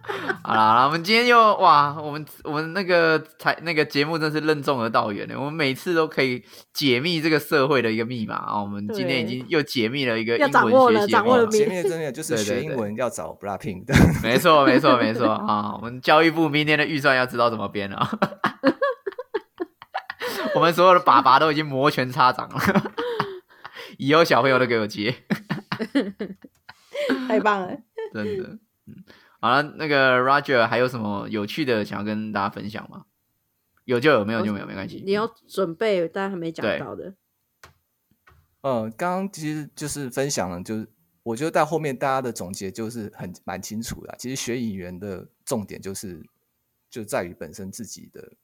[0.42, 6.42] 好啦，我们今天又哇，我们我们那个才那个节目真是任重而道远的，我们每次都可以
[6.72, 8.62] 解密这个社会的一个密码啊。
[8.62, 10.50] 我们今天已经又解密了一个英文
[10.94, 15.74] 学习了前面真的就是学英文要找 Blackpink 的，没错没错没错啊。
[15.76, 18.08] 我们教育部明年的预算要知道怎么编了，
[20.56, 22.92] 我们所有的爸爸都已经摩拳擦掌了，
[23.98, 25.14] 以后小朋友都给我接，
[27.28, 27.68] 太棒了，
[28.12, 29.04] 真的，嗯。
[29.42, 33.06] 好了，那个 Roger 还有什么有趣的想要跟大家分享吗？
[33.84, 35.02] 有就有，没有就没有，没关系。
[35.04, 37.14] 你要准备，大家还没讲到的。
[38.60, 40.86] 嗯，刚刚其实就是分享了，就是
[41.22, 44.14] 我觉得到后面大家的总结就是很蛮清楚的。
[44.18, 46.22] 其实学语言的重点就是
[46.90, 48.34] 就在于本身自己的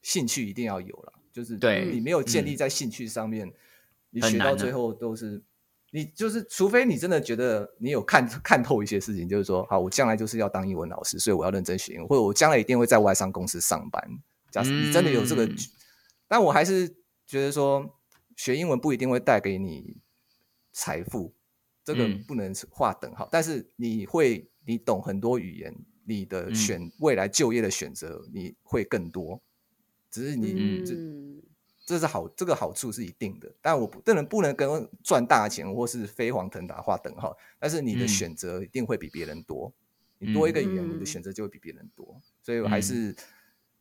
[0.00, 3.52] 兴趣一定要有了，就是对你没有建立在兴趣上面，
[4.10, 5.42] 你学到最后都是。
[5.90, 14.06] 你就是，除非你真的觉得你有看看透一些事情，就是说，好，我将来就是要当英文老师，所以我要认真学英文，或者我将来一定会在外商公司上班。
[14.50, 15.48] 假设你真的有这个，
[16.28, 16.86] 但我还是
[17.26, 17.98] 觉得说，
[18.36, 19.96] 学英文不一定会带给你
[20.72, 21.32] 财富，
[21.82, 23.26] 这个不能划等号。
[23.32, 25.74] 但是你会，你懂很多语言，
[26.04, 29.40] 你的选未来就业的选择你会更多，
[30.10, 30.94] 只是你这。
[31.88, 37.34] 这是好，这个好处是一定的，但我不能不能跟赚大钱或是飞黄腾达划等号。
[37.58, 39.72] 但是你的选择一定会比别人多，
[40.18, 42.20] 你多一个语言，你的选择就会比别人多。
[42.42, 43.16] 所以我还是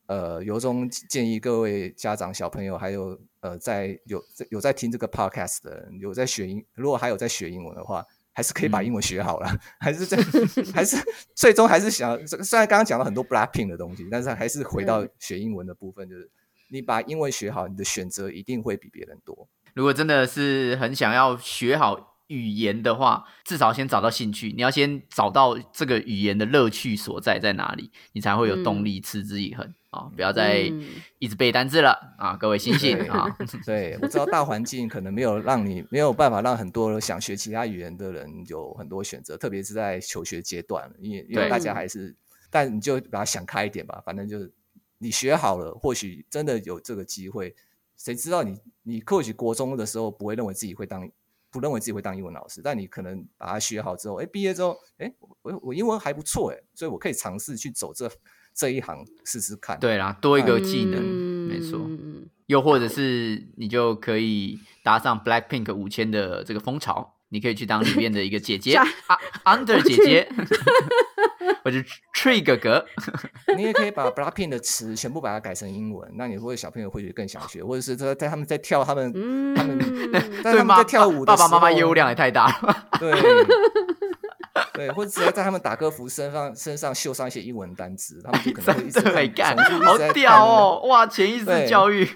[0.06, 8.06] 呃，由衷建议各位家长、小朋友，还有呃，在有有在听这个 podcast 的人，有在学英，如果还有在学英文的话，
[8.38, 9.50] 还是可以把英文学好了。
[9.82, 10.16] 还是在
[10.72, 10.96] 还是
[11.34, 16.30] 最终还是想，虽然刚刚讲了很多 blackpink 的东西，但是还是回到学英文的部分，就是。
[16.70, 19.48] 你把英文学好，你的选择一定会比别人多。
[19.74, 24.52] 如果真的是很想要学好语言的话，至少先找到兴趣。
[24.54, 30.12] 你要先找到这个语言的乐趣所在在哪里，你才会有动力持之以恒啊！
[30.16, 30.72] 不要再
[31.20, 32.38] 一直背单字了啊！
[32.38, 33.28] 各位星星啊！
[33.66, 42.16] 对我知道大环境可能没有让你没有办法让很多想学其他语言的人有很多选择，特别是在求学阶段，因为因为大家还是，
[42.50, 44.54] 但你就把它想开一点吧，反正就是。
[45.00, 47.56] 你学好了，或许真的有这个机会。
[47.98, 51.08] 谁知道你你或许国中的时候不会认为自己会当，
[51.52, 58.10] 不认为自己会当英文老师，但你可能把它学好之后，哎，毕业之后，哎，我我英文还不错，哎，所以我可以尝试去走这
[58.58, 59.80] 这一行试试看。
[59.80, 61.02] 对啦，多一个技能，
[61.48, 61.80] 没错。
[62.48, 67.14] 又或者是你就可以搭上 Blackpink 五千的这个风潮。
[67.30, 68.80] 你可以去当里面的一个姐姐，
[69.44, 70.30] Under 姐姐，
[71.62, 71.78] 或者
[72.16, 72.86] Tree 哥哥。
[73.58, 79.12] 你也可以把 Blackpink 的词全部把它改成英文，那你会小朋友会更想学，或者是在在他们在跳他们
[79.54, 79.78] 他们
[80.42, 82.88] 在他们在跳舞的爸爸妈妈业务量也太大了。
[82.98, 83.12] 对
[84.78, 90.82] 对，或者直接在他们打歌服身上身上绣上一些英文单词，他们就可能会一直 在干，好屌哦！
[90.88, 92.08] 哇，潜意识教育。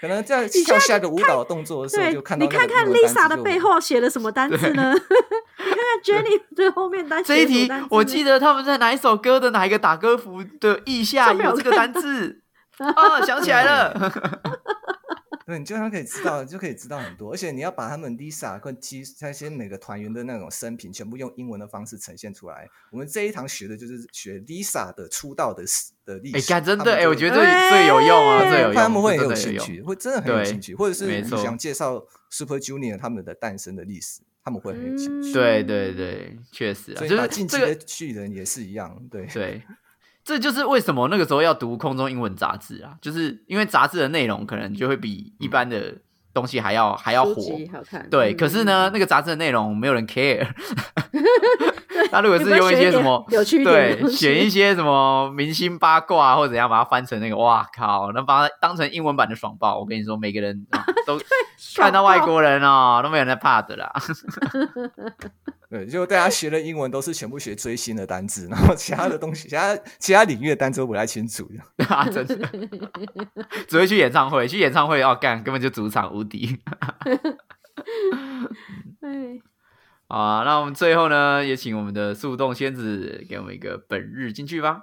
[0.00, 4.92] 可能在跳下个舞蹈动作的时候，就看到你看看 Lisa 的背后写了什么单词呢？
[5.56, 12.42] 你看看 Jenny 的后面单词这一题，我记得他们在哪一首歌的哪一个打歌服的意下有这个单字
[12.78, 13.20] 啊？
[13.24, 14.12] 想起来了。
[15.46, 22.68] 对，你就常可以知道，就可以知道很多，而且你要把他们 Lisa 跟 T 那些每个团员的那种生平全部用英文的方式呈现出来。
[22.90, 25.62] 我们这一堂学的就是学 Lisa 的出道的
[26.04, 26.52] 的历史。
[26.52, 28.74] 哎，真的哎，我觉得最最有用啊，最有用。
[28.74, 35.32] 他们会很有兴趣，会真的很有兴趣，或者是想介绍 Super Junior 他们的诞生的历史，他们会很有兴趣。
[35.32, 39.62] 对对对，确实，所以把进阶的巨人也是一样，对对。
[40.24, 45.94] 这就是为什么那个时候要读空中英文杂志啊，就是因为杂志的内容可能就会比一般的
[46.32, 47.34] 东西还要还要火，
[48.10, 48.34] 对。
[48.34, 50.46] 可是呢，那个杂志的内容没有人 care。
[52.10, 53.24] 他如果是用一些什么
[53.64, 59.78] 对，选一些什么明星八卦或者怎样，把它翻成那个，哇靠，那把它当成英文版的爽爆。
[59.78, 60.66] 我跟你说，每个人
[61.06, 61.20] 都
[61.76, 63.92] 看到外国人哦，都没有人在怕的啦。
[65.74, 71.50] 对，就大家学的英文都是全部学追星的单词，然后其他的东西，其他其他领域的单词不太清楚。
[71.88, 72.48] 啊，真的，
[73.66, 76.60] 只会去演唱会，去演唱会要干，根本就主场无敌。
[79.02, 79.42] 哎，
[80.06, 84.82] 好，那我们最后呢，也请我们的速冻仙子给我们一个本日金句吧。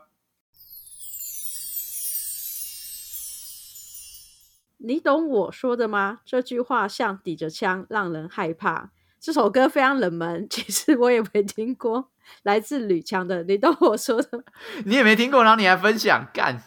[4.79, 6.19] 你懂我说的吗？
[6.25, 8.91] 这句话像抵着枪，让人害怕。
[9.21, 12.09] 这首歌非常冷门，其实我也没听过。
[12.43, 14.43] 来自吕强的，你懂我说的？
[14.85, 16.59] 你也没听过，然后你还分享干？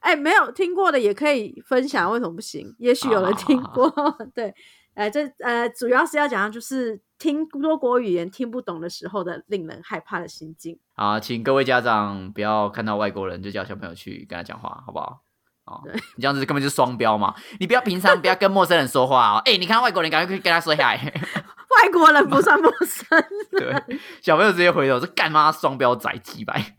[0.00, 2.74] 哎，没有听过的也可以分享，为什么不行？
[2.78, 3.88] 也许有人听过。
[4.34, 4.52] 对，
[4.94, 10.76] 哎，这呃，主要是要讲的就是听多国语言听不懂的时候的令人害怕的心境。
[10.94, 15.20] 啊，请各位家长不要看到外国人就叫小朋友去跟他讲话，好不好？
[15.66, 15.82] 哦，
[16.16, 17.34] 你这样子根本就是双标嘛！
[17.60, 19.42] 你不要平常不要跟陌生人说话哦。
[19.44, 20.98] 哎，你看外国人，赶快跟他说嗨。
[21.82, 23.06] 外国人不算陌生。
[23.52, 26.74] 对，小朋友直接回头是干妈双标仔鸡白，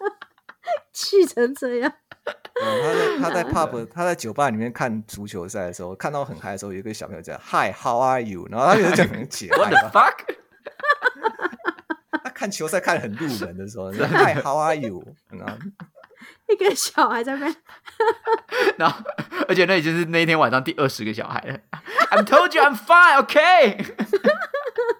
[0.92, 1.92] 气成这样。
[2.54, 8.46] 他在他在 pub 他在酒吧里面看足球赛的时候，看到很嗨的时候，有一个小朋友叫 Hi，How are you？
[8.50, 10.36] 然后他就在很解 What the fuck？
[12.22, 15.04] 他看球赛看很入门的时候， Hi，How are you？
[15.30, 15.56] 然后。
[16.48, 17.54] 一个小孩在那，
[18.76, 19.02] 然后，
[19.48, 21.58] 而且那已经是那一天晚上第二十个小孩了。
[22.10, 23.94] I'm told you I'm fine, OK。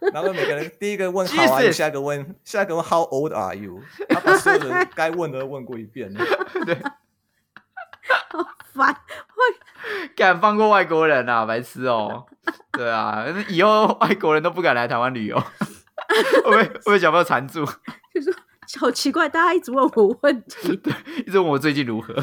[0.13, 3.83] 然后每个人第一个问 How are you，下一个问下一个问 How old are you？
[4.09, 6.25] 他把所有人该问的都问过一遍了。
[6.65, 6.75] 对，
[8.31, 8.39] 好
[8.73, 12.27] 烦，会敢放过外国人啊，白痴哦。
[12.73, 15.39] 对啊，以后外国人都不敢来台湾旅游。
[16.09, 17.67] 会不会会不会小朋友缠住？
[18.15, 18.33] 就说。
[18.79, 20.93] 好奇怪，大家一直问我问题， 对，
[21.27, 22.14] 一直问我最近如何，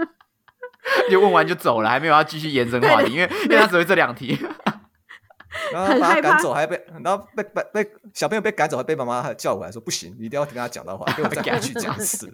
[1.10, 4.38] 就问完就走了，还没有要继续延伸话题，因为因为他只会这两题，
[5.72, 12.32] 然后把他赶走，还被然后被被被小朋友被赶走，还被妈妈叫回来说不行，你一定要听他讲的话，给我再继续讲一次，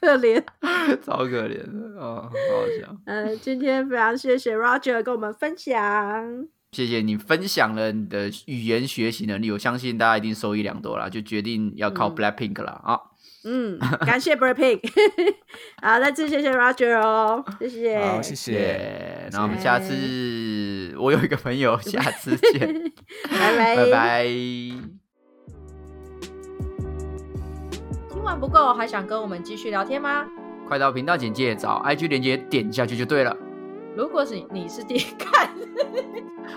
[0.00, 0.42] 可怜，
[1.04, 2.96] 超可怜的哦，好好笑。
[3.06, 6.46] 嗯，今天非常谢谢 Roger 跟我们分享。
[6.74, 12.98] 谢谢你分享了你的语言学习能力，我相信大家一定受益良多啦，就决定要靠 Black Pink 了啊！
[13.44, 14.80] 嗯，感谢 Black Pink，
[15.80, 22.92] 好，再次谢谢 Roger 哦，谢谢，好，谢谢，那我们下次我有一个朋友，下次见，
[23.30, 24.24] 拜拜，拜拜。
[28.10, 30.26] 听完不够，还想跟我们继续聊天吗？
[30.66, 33.36] 快到频道简介找 IG 连接点下去就对了。
[33.96, 35.48] 如果是你是第一看。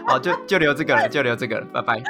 [0.08, 2.02] 好，就就留这个了，就留这个了，拜拜。